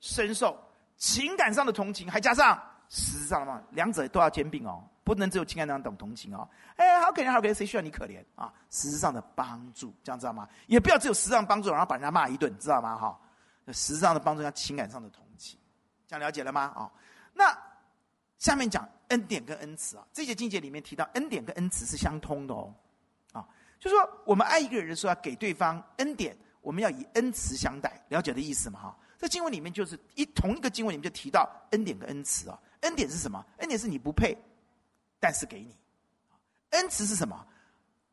[0.00, 0.58] 身受，
[0.96, 4.82] 情感上的同情，还加上实质上的嘛，两者都要兼并哦。
[5.04, 8.52] 不能只有情感上等同情哦，哎，好可怜，好可怜，谁需要你可怜啊？
[8.68, 10.46] 实质上的帮助，这样知道吗？
[10.66, 12.94] 也不要只有实质上帮助，然后把人家骂一顿，知道吗？
[12.94, 13.18] 哈，
[13.68, 15.58] 实质上的帮助，加情感上的同情，
[16.06, 16.60] 这样了解了吗？
[16.76, 16.92] 啊，
[17.32, 17.56] 那
[18.36, 22.74] 下面讲恩典跟恩慈啊，这些经节里面提到恩典跟恩慈是相通的哦，
[23.32, 23.48] 啊，
[23.80, 28.78] 就是说我们爱一个人的时候要给对方恩典，我们要以恩慈相待，了解的意思吗？
[28.78, 33.44] 哈，这经文里面就是一同一个经文里面就提到恩典跟恩慈啊，恩典是什么？
[33.58, 34.36] 恩典是你不配。
[35.20, 35.76] 但是给你，
[36.70, 37.46] 恩慈是什么？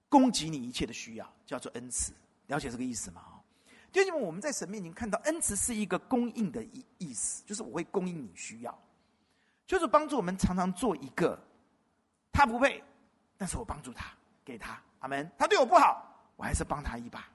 [0.10, 2.14] 供给你一切的需要，叫做恩慈。
[2.48, 3.22] 了解这个意思吗？
[3.92, 8.78] 就因为我们在神面前看到恩慈是一个供应的意意思，就是我会供应你需要，
[9.66, 11.40] 就是帮助我们常常做一个
[12.32, 12.84] 他不配，
[13.38, 14.12] 但是我帮助他，
[14.44, 15.32] 给他，阿门。
[15.38, 16.06] 他对我不好，
[16.36, 17.26] 我还是帮他一把，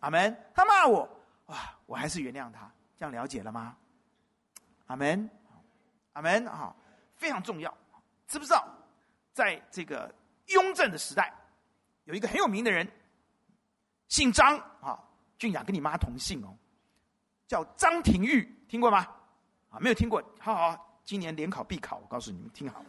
[0.00, 0.36] 阿门。
[0.54, 1.08] 他骂我，
[1.46, 3.76] 哇，我还是原谅他，这样了解了吗？
[4.86, 5.30] 阿门，
[6.14, 6.74] 阿门，啊，
[7.14, 7.72] 非常重要，
[8.26, 8.66] 知不知道？
[9.32, 10.12] 在这个
[10.46, 11.32] 雍正的时代，
[12.04, 12.90] 有一个很有名的人，
[14.08, 14.98] 姓张啊，
[15.38, 16.56] 俊雅跟你妈同姓哦，
[17.46, 19.06] 叫张廷玉，听过吗？
[19.70, 22.84] 啊，没有听过，好好，今年联考必考，我告诉你们，听好。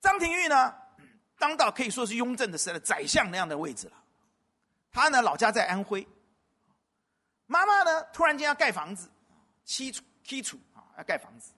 [0.00, 0.74] 张廷玉呢，
[1.38, 3.92] 当到可以说是雍正的时代的宰相那样的位置了。
[4.90, 6.06] 他呢，老家在安徽。
[7.46, 9.10] 妈妈呢，突然间要盖房子，
[9.64, 9.92] 七
[10.24, 11.52] 剔除啊，要盖房子。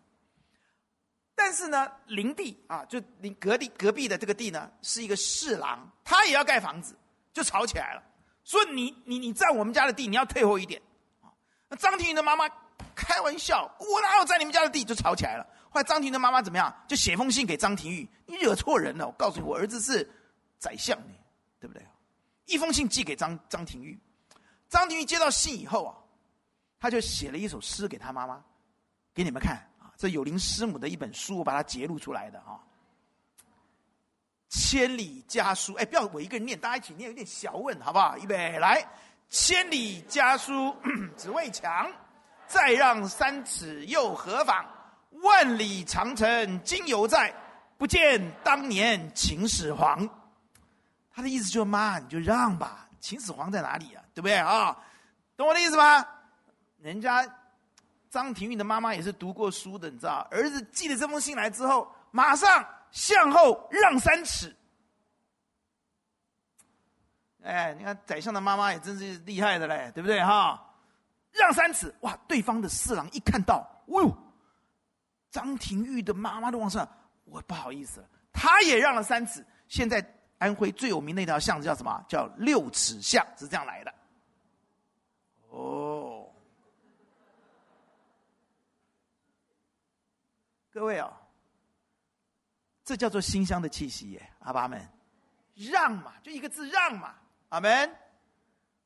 [1.35, 6.97] 但是呢，邻地啊，就邻隔壁隔壁的这个地呢，是一个侍郎，他也要盖房子，
[7.33, 8.03] 就吵起来了。
[8.45, 10.81] 说你你你占我们家的地，你要退后一点。
[11.23, 11.33] 啊，
[11.69, 12.49] 那张廷玉的妈妈
[12.95, 14.85] 开玩笑，我哪有占你们家的地？
[14.85, 15.45] 就吵起来了。
[15.71, 16.73] 后来张廷玉的妈妈怎么样？
[16.87, 19.07] 就写封信给张廷玉，你惹错人了。
[19.07, 20.09] 我告诉你，我儿子是
[20.59, 21.15] 宰相呢，
[21.59, 21.85] 对不对？
[22.47, 23.99] 一封信寄给张张廷玉，
[24.69, 25.97] 张廷玉接到信以后啊，
[26.79, 28.45] 他就写了一首诗给他妈妈，
[29.15, 29.93] 给你们看啊。
[29.97, 32.59] 这有灵师母的一本书，我把它截录出来的啊。
[34.51, 38.17] 千里家书，哎，不要我一个人念，大家一起念，有点小问，好不好？
[38.19, 38.85] 预备来，
[39.29, 40.77] 千里家书
[41.17, 41.91] 只为墙，
[42.47, 44.65] 再让三尺又何妨？
[45.23, 47.35] 万里长城今犹在，
[47.79, 50.09] 不见当年秦始皇。
[51.13, 54.03] 他的意思就是妈，你就让吧，秦始皇在哪里啊？
[54.13, 54.77] 对不对啊？
[55.37, 56.07] 懂我的意思吗？
[56.79, 57.25] 人家。
[58.15, 60.25] 张廷玉的妈妈也是读过书的，你知道？
[60.31, 64.55] 儿子寄了这封信来之后，马上向后让三尺。
[67.43, 70.65] 哎，你看宰相的妈妈也真是厉害的嘞，对不对哈？
[71.33, 72.17] 让三尺，哇！
[72.29, 74.17] 对方的侍郎一看到，哦呦，
[75.33, 76.89] 张廷玉的妈妈都往上，
[77.25, 79.45] 我不好意思了，他也让了三尺。
[79.67, 80.01] 现在
[80.39, 82.01] 安徽最有名的那条巷子叫什么？
[82.09, 83.93] 叫六尺巷，是这样来的。
[85.49, 86.24] 哦。
[90.75, 91.09] 各位哦，
[92.85, 94.85] 这叫做馨香的气息耶，阿爸们，
[95.55, 97.15] 让嘛，就一个字让嘛，
[97.51, 97.89] 阿门，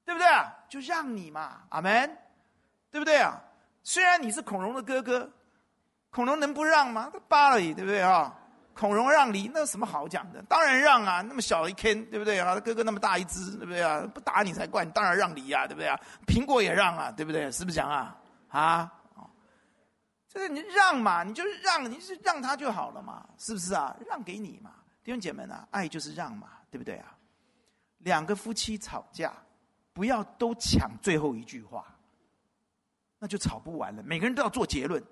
[0.04, 0.54] 对不对啊？
[0.68, 2.14] 就让你嘛，阿门，
[2.90, 3.40] 对不对啊？
[3.82, 5.32] 虽然你是孔融的哥哥，
[6.10, 7.08] 孔融能不让吗？
[7.10, 8.34] 他罢了，对不对啊？
[8.74, 10.42] 孔融让梨，那有什么好讲的？
[10.42, 12.54] 当然让啊，那么小一坑，对不对啊？
[12.54, 14.06] 他哥哥那么大一只，对不对啊？
[14.12, 15.98] 不打你才怪，你当然让梨呀，对不对啊？
[16.26, 17.50] 苹果也让啊，对不对？
[17.50, 18.14] 是不是讲啊？
[18.50, 18.92] 啊？
[20.28, 23.96] 这个你让嘛，你就是让，你是让他就好了嘛，是不是啊？
[24.06, 27.16] 让给你嘛，弟兄姐妹啊，爱就是让嘛，对不对啊？
[28.00, 29.32] 两个夫妻吵架，
[29.94, 31.84] 不要都抢最后一句话，
[33.18, 34.02] 那就吵不完了。
[34.02, 35.02] 每个人都要做结论，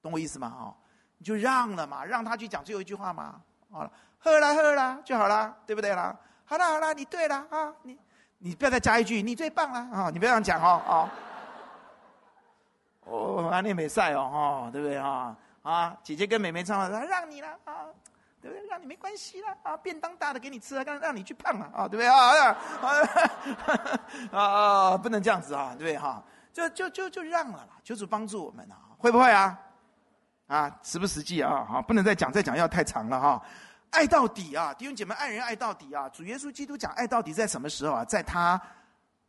[0.00, 0.54] 懂我意思吗？
[0.58, 0.76] 哦，
[1.18, 3.42] 你就让了嘛，让他去讲最后一句话嘛。
[3.68, 6.16] 好了，喝了喝了就好了，对不对啦？
[6.44, 7.98] 好了好了，你对了啊，你
[8.38, 11.10] 你不要再加一句，你最棒了啊，你不要这样讲哦，哦。
[13.50, 14.30] 哦，阿念美赛哦，
[14.64, 15.36] 哈，对不对哈？
[15.62, 17.84] 啊，姐姐跟妹妹唱了，让你了啊，
[18.40, 18.66] 对不对？
[18.68, 22.56] 让你没关系了，啊，便当大的给你吃啊，让让你去胖了啊，对不对 啊？
[24.30, 26.22] 啊，不能这样子啊，对不对哈？
[26.52, 29.58] 就就就就让了啦，求主帮助我们啊，会不会啊？
[30.46, 31.66] 啊，实不实际啊？
[31.68, 33.42] 好，不能再讲，再讲要太长了哈。
[33.90, 36.08] 爱到底啊，弟兄姐妹，爱人爱到底啊！
[36.10, 38.04] 主耶稣基督讲爱到底在什么时候啊？
[38.04, 38.60] 在他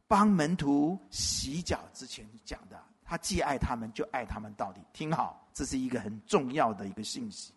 [0.08, 2.80] 帮门徒洗脚之前讲的。
[3.12, 4.80] 他既爱他们，就爱他们到底。
[4.94, 7.54] 听好，这是一个很重要的一个信息。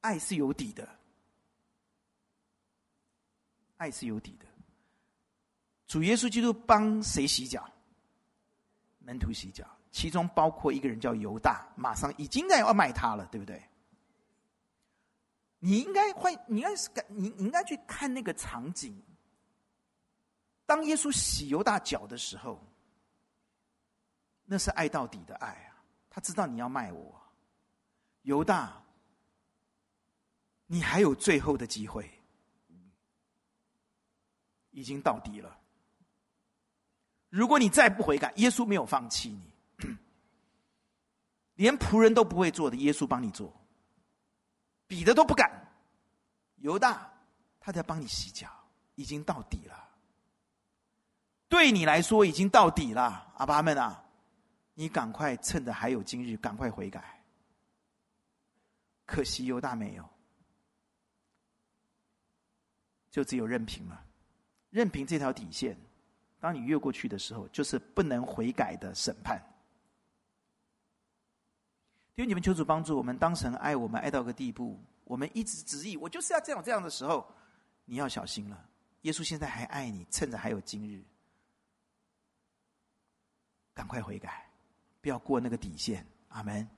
[0.00, 0.88] 爱是有底的，
[3.76, 4.46] 爱是有底的。
[5.86, 7.64] 主耶稣基督帮谁洗脚？
[8.98, 13.62] 门徒洗脚，其中包括一个人叫犹大，马上已经在要卖他了，对不对？
[15.60, 19.00] 你应该会，你应该是，你你应该去看那个场景。
[20.66, 22.60] 当耶稣洗犹大脚的时候，
[24.50, 25.76] 那是爱到底的爱啊！
[26.08, 27.20] 他知道你要卖我，
[28.22, 28.82] 犹大，
[30.66, 32.10] 你还有最后的机会，
[34.70, 35.54] 已经到底了。
[37.28, 39.52] 如果你再不悔改，耶稣没有放弃你，
[41.56, 43.52] 连仆人都不会做的，耶稣帮你做。
[44.86, 45.70] 彼得都不敢，
[46.56, 47.12] 犹大
[47.60, 48.48] 他在帮你洗脚，
[48.94, 49.88] 已经到底了。
[51.50, 54.02] 对你来说已经到底了，阿爸们啊，
[54.78, 57.20] 你赶快趁着还有今日，赶快悔改。
[59.04, 60.08] 可惜犹大没有，
[63.10, 64.06] 就只有任凭了。
[64.70, 65.76] 任凭这条底线，
[66.38, 69.42] 当你越过去的时候，就是不能悔改的审判。
[72.14, 77.28] 因为你们求主帮助我们，当神爱我们爱到个地步，我们一直执意，我就是要这样这样的时候，
[77.84, 78.68] 你要小心了。
[79.00, 81.02] 耶稣现在还爱你，趁着还有今日，
[83.74, 84.47] 赶快悔改，
[85.08, 86.06] 要过那个底线。
[86.28, 86.68] 阿门。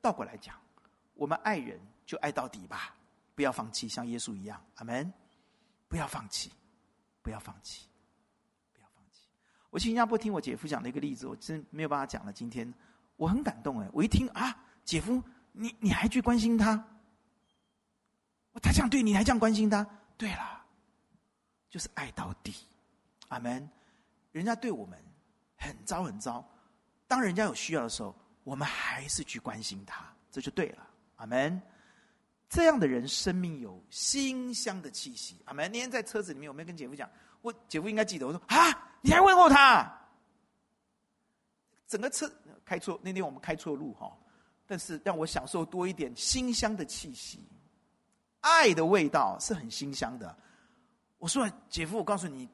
[0.00, 0.54] 倒过来讲，
[1.14, 2.94] 我们爱人就爱到底吧，
[3.34, 4.62] 不要放弃，像耶稣一样。
[4.76, 5.12] 阿门。
[5.88, 6.52] 不要放弃，
[7.20, 7.88] 不要放弃，
[8.72, 9.26] 不要放弃。
[9.70, 12.32] 我去新加坡听我姐夫讲的一个例子，我真没有办法讲了。
[12.32, 12.72] 今天
[13.16, 14.56] 我很感动哎，我一听啊。
[14.84, 15.20] 姐夫，
[15.50, 16.76] 你你还去关心他？
[18.62, 19.84] 他这样对你，还这样关心他？
[20.16, 20.64] 对了，
[21.68, 22.54] 就是爱到底。
[23.28, 23.68] 阿门。
[24.30, 24.96] 人家对我们
[25.56, 26.48] 很糟很糟，
[27.10, 30.86] 当人家有需要的时候，我们还是去关心他，这就对了。
[31.16, 31.60] 阿门。
[32.48, 35.42] 这样的人生命有馨香的气息。
[35.46, 35.68] 阿门。
[35.72, 37.10] 那天在车子里面，我没有跟姐夫讲，
[37.42, 38.28] 我姐夫应该记得。
[38.28, 39.92] 我说啊，你还问候他？
[41.88, 42.32] 整个车
[42.64, 44.16] 开错，那天我们开错路哈。
[44.64, 47.44] 但是让我享受多一点馨香的气息，
[48.38, 50.36] 爱的味道是很馨香的。
[51.18, 52.48] 我说姐夫，我告诉你，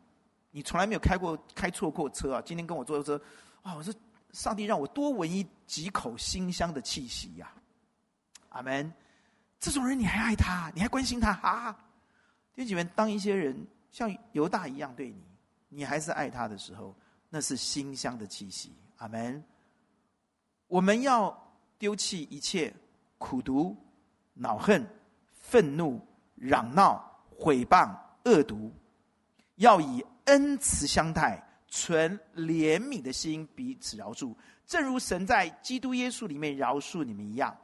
[0.51, 2.43] 你从来没有开过开错过车啊！
[2.43, 3.21] 今天跟我坐车，
[3.61, 3.93] 啊，我说
[4.37, 7.51] 上帝让我多闻一几口馨香的气息呀！
[8.51, 8.93] 阿门。
[9.59, 11.73] 这种人你还爱他，你还关心他啊？
[12.55, 15.25] 弟兄姐妹，当一些人像犹大一样对你，
[15.71, 16.95] 你还是爱他的时候，
[17.31, 18.77] 那是馨香的气息。
[18.99, 19.43] 阿门。
[20.67, 21.43] 我们要。
[21.79, 22.75] 丢弃一切
[23.19, 23.77] 苦毒、
[24.33, 24.83] 恼恨、
[25.35, 26.01] 愤怒、
[26.35, 28.73] 嚷闹、毁谤、恶毒，
[29.57, 31.46] 要以恩慈相待，
[31.77, 34.35] 存怜悯的心彼此饶恕，
[34.67, 37.55] 正如神在基督耶稣里面饶恕你们一样。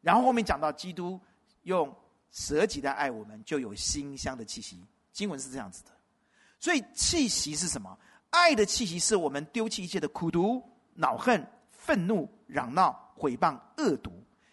[0.00, 1.20] 然后后面讲到基督
[1.62, 1.94] 用
[2.32, 4.84] 舍己的爱我们，就有馨香的气息。
[5.12, 5.90] 经文是这样子的，
[6.58, 7.96] 所以气息是什么？
[8.30, 10.60] 爱的气息是我们丢弃一切的苦毒、
[10.94, 13.08] 恼恨、愤怒、嚷闹。
[13.14, 14.10] 毁谤恶毒，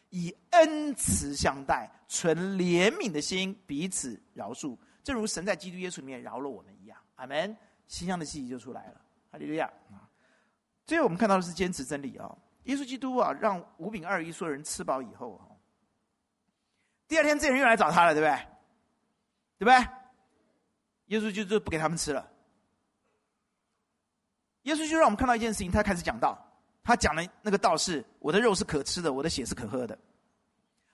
[0.09, 6.99] 以恩慈相待，存怜悯的心，彼此饶恕，正如神在基督耶稣里面饶了我们一样。
[7.15, 7.57] 阿门。
[7.87, 9.01] 馨香的气息就出来了。
[9.37, 10.09] 哈利路亚啊！
[10.83, 12.35] 最后我们看到的是坚持真理啊。
[12.63, 15.45] 耶稣基督啊，让五饼二鱼所有人吃饱以后啊，
[17.07, 18.35] 第二天这人又来找他了，对不对？
[19.59, 19.93] 对不对？
[21.05, 22.27] 耶稣就就不给他们吃了。
[24.63, 26.43] 耶稣就让我们看到一件事情，他开始讲道。
[26.83, 29.95] 他讲的那个道是：我的肉是可吃的，我的血是可喝的。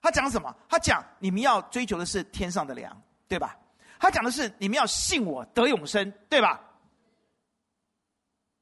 [0.01, 0.53] 他讲什么？
[0.67, 3.57] 他讲你们要追求的是天上的粮，对吧？
[3.99, 6.59] 他讲的是你们要信我得永生，对吧？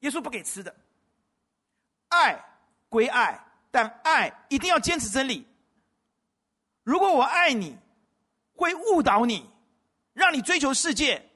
[0.02, 0.76] 耶稣不给吃的，
[2.10, 2.40] 爱
[2.90, 5.48] 归爱，但爱一定要坚持真理。
[6.84, 7.78] 如果我爱你，
[8.56, 9.50] 会误导你，
[10.14, 11.30] 让你追求世界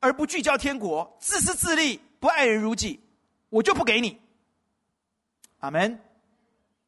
[0.00, 3.00] 而不聚焦天国，自私自利，不爱人如己，
[3.48, 4.20] 我就不给你。
[5.58, 6.00] 阿门！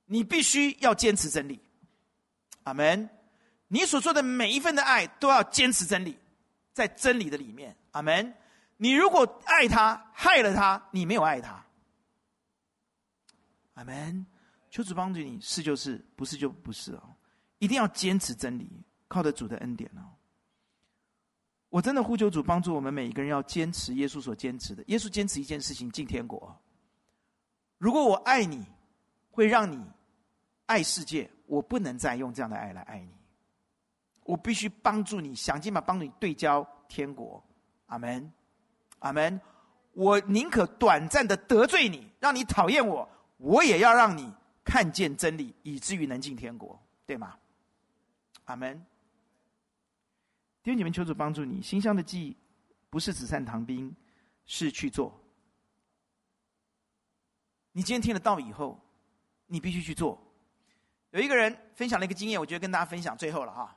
[0.04, 1.60] 你必须要坚持真理。
[2.62, 3.08] 阿门！
[3.68, 6.16] 你所做的每一份的爱都要坚持真理，
[6.72, 7.76] 在真理的里面。
[7.90, 8.32] 阿门！
[8.76, 11.64] 你如果爱他，害了他，你没有爱他。
[13.74, 14.26] 阿门！
[14.70, 17.16] 求主帮助你，是就是，不是就不是哦。
[17.58, 18.70] 一定要坚持真理，
[19.08, 20.12] 靠着主的恩典哦。
[21.70, 24.84] 我真的呼求主帮助我们每一个人，要坚持耶稣所坚持的。
[24.88, 26.54] 耶稣坚持一件事情，进天国。
[27.78, 28.64] 如果我爱你，
[29.30, 29.82] 会让你
[30.66, 33.14] 爱世界，我不能再用这样的爱来爱你。
[34.24, 37.42] 我必须帮助你，想尽办法帮你对焦天国。
[37.86, 38.32] 阿门，
[39.06, 39.40] 阿门。
[39.92, 44.30] 我宁可短暂的得罪你，让你讨厌我，我也要让你
[44.62, 47.38] 看见真理，以至于能进天国，对吗？
[48.44, 48.76] 阿门。
[50.62, 51.62] 弟兄姐妹，求主帮助你。
[51.62, 52.36] 心香的祭
[52.90, 53.94] 不是纸上谈兵，
[54.44, 55.18] 是去做。
[57.72, 58.78] 你今天听了道以后，
[59.46, 60.20] 你必须去做。
[61.10, 63.74] 有一个人分享了一个经验，我觉得跟大家分享最后了哈。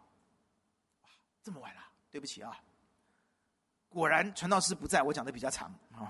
[1.42, 2.52] 这么晚了，对不起啊。
[3.90, 6.10] 果然传道师不在，我讲的比较长啊。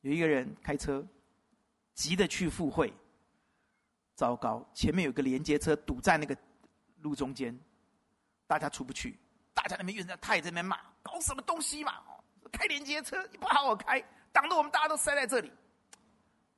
[0.00, 1.06] 有一个人开车，
[1.94, 2.92] 急着去赴会，
[4.14, 6.36] 糟糕，前面有个连接车堵在那个。
[7.02, 7.58] 路中间，
[8.46, 9.18] 大家出不去，
[9.54, 11.94] 大家那边有人他也在那边骂，搞什么东西嘛？
[12.52, 15.50] 开连接车你不好好开，挡得我们大家都塞在这里，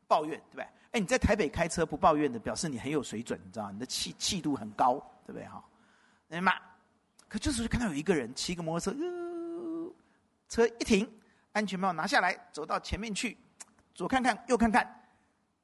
[0.09, 0.64] 抱怨对不对？
[0.91, 3.70] 哎，你在台北开车不抱怨的，表示你很有水准，你知道？
[3.70, 5.47] 你的气气度很高，对不对？
[5.47, 5.64] 哈，
[6.26, 6.61] 那骂，
[7.33, 9.91] 可这时候就看到有一个人骑个摩托车，呃，
[10.51, 11.11] 车一停，
[11.53, 13.39] 安全帽拿下来，走到前面去，
[13.95, 15.03] 左看看右看看，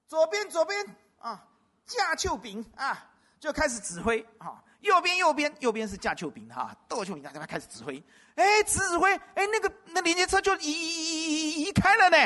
[0.06, 0.82] 左边左边
[1.18, 1.46] 啊，
[1.84, 4.64] 架丘饼啊，就开始指挥啊。
[4.80, 8.02] 右边，右边，右边是架丘饼哈，斗丘饼，大家开始指挥，
[8.36, 12.16] 哎，指挥，哎，那个那连接车就移移移移开了呢，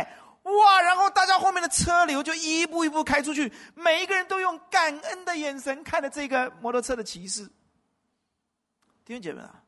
[0.44, 0.80] 哇！
[0.82, 7.50] 然后大家后面的车流就一步一步开出去，每一个人都用感恩的眼神看着这个摩托车的骑士。
[9.04, 9.64] 弟兄姐妹啊，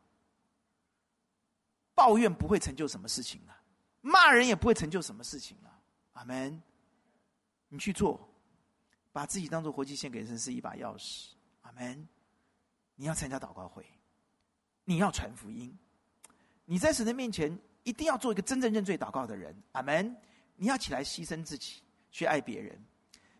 [1.94, 3.62] 抱怨不会成就什么事情啊，
[4.00, 5.80] 骂人也不会成就什么事情啊。
[6.12, 6.62] 阿门。
[7.68, 8.28] 你去做，
[9.10, 11.30] 把自己当做活祭献给神是一把钥匙。
[11.62, 12.06] 阿门。
[12.94, 13.84] 你要参加祷告会，
[14.84, 15.76] 你要传福音，
[16.64, 19.60] 你在神的面前一定要做一个真正认罪祷告的人。
[19.72, 20.16] 阿门！
[20.54, 21.82] 你要起来牺牲自己，
[22.12, 22.80] 去爱别人，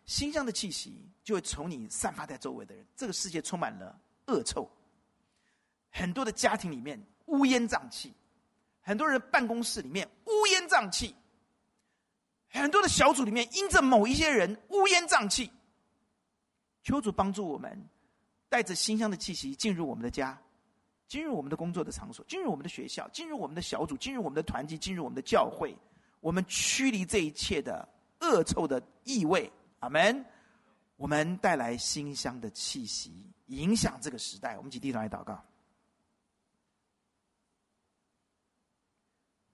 [0.06, 2.84] 馨香的气息就会从你散发在周围的人。
[2.96, 4.68] 这个世界充满了恶臭，
[5.94, 8.12] 很多的家庭里面乌烟瘴气，
[8.82, 11.14] 很多人办公室里面乌烟瘴气，
[12.50, 15.50] 很多的小组里面因着某一些人乌烟瘴气。
[16.82, 17.88] 求主帮助我们。
[18.46, 20.40] 带着馨香的气息进入我们的家，
[21.08, 25.76] 进入我们的工作的场所，进入我们的学校，进入我们的小组，进入我们的团体，进入我们的教会。
[26.20, 27.88] 我们驱离这一切的
[28.20, 30.24] 恶臭的异味，阿门。
[30.96, 34.56] 我们带来馨香的气息，影响这个时代。
[34.56, 35.44] 我们一起低头来祷告。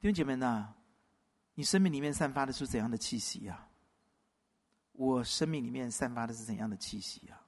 [0.01, 0.73] 弟兄姐妹呐，
[1.55, 3.69] 你生命里面散发的是怎样的气息呀？
[4.93, 7.39] 我生命里面散发的是怎样的气息呀？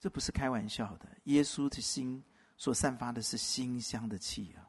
[0.00, 2.24] 这不是开玩笑的，耶稣的心
[2.56, 4.68] 所散发的是馨香的气啊！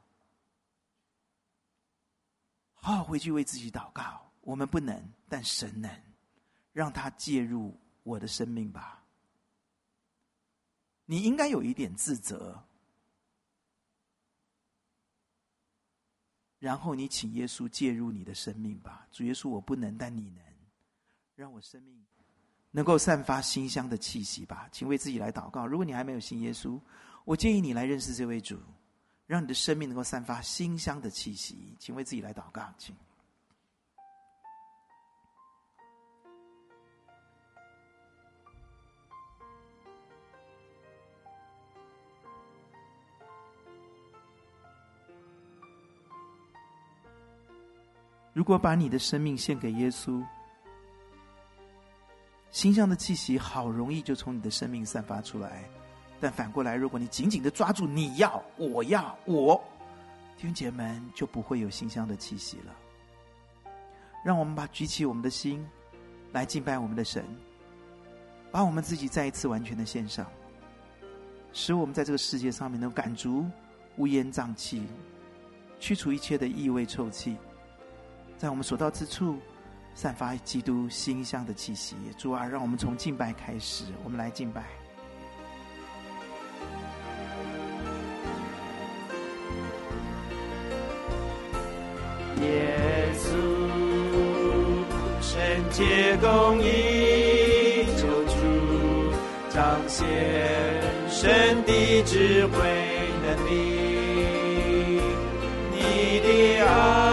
[2.73, 4.31] 好好回去为自己祷告。
[4.41, 5.89] 我们不能，但神能，
[6.71, 9.03] 让他介入我的生命吧。
[11.05, 12.63] 你应该有一点自责，
[16.61, 19.07] 然后你请耶稣介入你的生命吧。
[19.11, 20.43] 主耶稣，我不能，但你能，
[21.35, 21.99] 让我生命。
[22.69, 25.65] 能够散发馨香的气息吧，请为自己来祷告。
[25.65, 26.79] 如果你还没有信耶稣，
[27.25, 28.59] 我建议你来认识这位主，
[29.25, 31.75] 让你的生命能够散发馨香的气息。
[31.79, 32.95] 请为自己来祷告，请。
[48.33, 50.23] 如果把你的生命献给耶稣。
[52.51, 55.63] 馨香的气息好容易就从你的生命散发出来，
[56.19, 59.55] 但反过来，如果你紧紧的抓住你要、我要、我，
[60.35, 62.75] 弟兄姐妹们就不会有馨香的气息了。
[64.23, 65.65] 让我们把举起我们的心
[66.33, 67.25] 来敬拜我们的神，
[68.51, 70.29] 把我们自己再一次完全的献上，
[71.53, 73.45] 使我们在这个世界上面能赶逐
[73.95, 74.85] 乌烟瘴气，
[75.79, 77.37] 驱除一切的异味臭气，
[78.41, 79.37] 在我们所到之处。
[79.93, 84.63] 散发基督馨香的气息，主啊，让我们从敬拜开始，我们来敬拜。
[92.41, 93.27] 耶稣，
[95.21, 98.33] 圣洁公义救主，
[99.49, 100.07] 彰显
[101.09, 102.57] 神的智慧
[103.23, 103.51] 能力，
[105.73, 107.10] 你的爱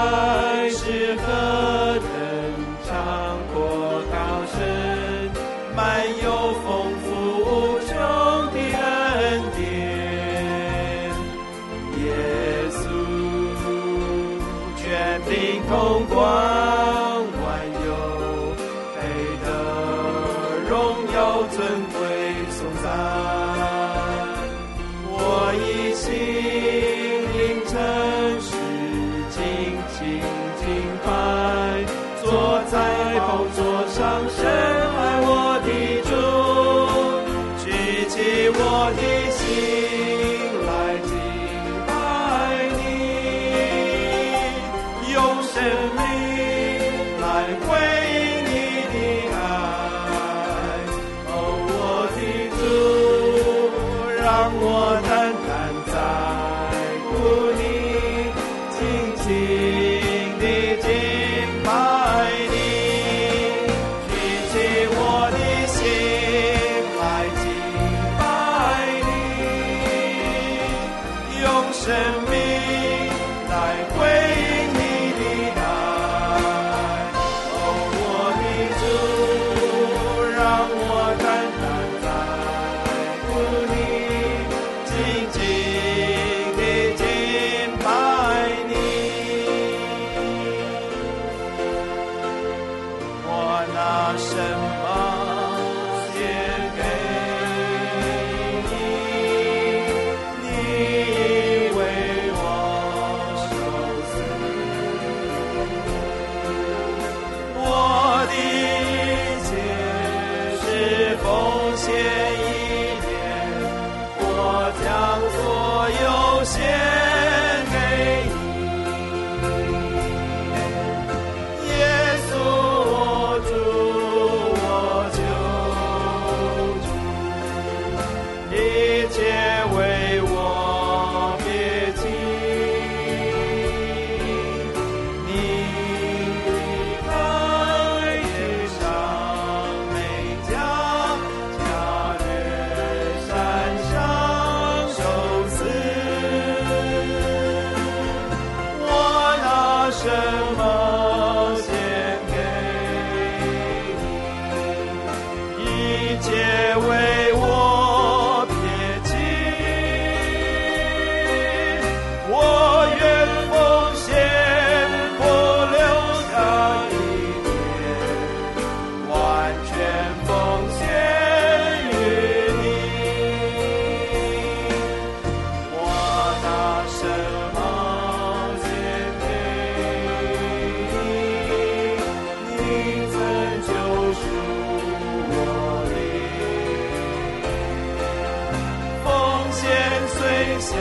[190.61, 190.75] 笑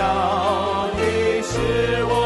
[0.98, 2.17] 的是我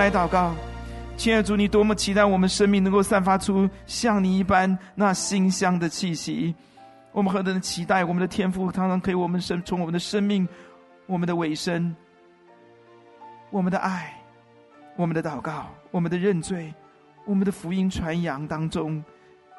[0.00, 0.54] 来祷告，
[1.18, 6.54] 亲爱的主，你多么期待我们生命能够散发出像你一般那馨香的气息。
[7.12, 10.48] 我们何等的期待，我们的天赋常常可以我们生从我们的生命、
[11.04, 11.94] 我们的尾声、
[13.50, 14.10] 我们的爱、
[14.96, 16.72] 我们的祷告、我们的认罪、
[17.26, 19.04] 我们的福音传扬当中，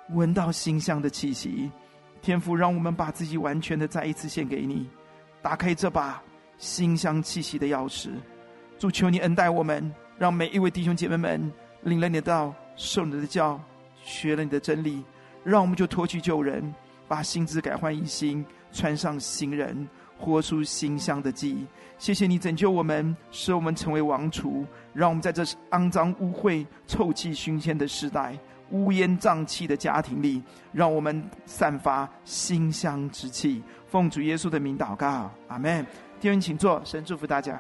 [0.09, 1.69] 闻到馨香的气息。
[2.19, 4.89] 天赋，让我们把自己完全的再一次献给你，
[5.39, 6.19] 打开这把
[6.57, 8.09] 馨香气息的钥匙。
[8.80, 9.93] 主，求你恩待我们。
[10.22, 13.60] 让每一位弟兄姐妹们领了你的道，受你的教，
[14.03, 15.03] 学了你的真理，
[15.43, 16.72] 让我们就脱去旧人，
[17.07, 19.89] 把心志改换一新，穿上新人，
[20.19, 21.65] 活出馨香的记忆。
[21.98, 25.41] 谢谢你拯救我们，使我们成为王储，让我们在这
[25.72, 28.38] 肮脏污秽、臭气熏天的时代、
[28.69, 33.64] 乌烟瘴气的家庭里，让我们散发馨香之气。
[33.88, 35.84] 奉主耶稣的名祷告，阿门。
[36.19, 37.60] 弟兄请坐，神祝福大家。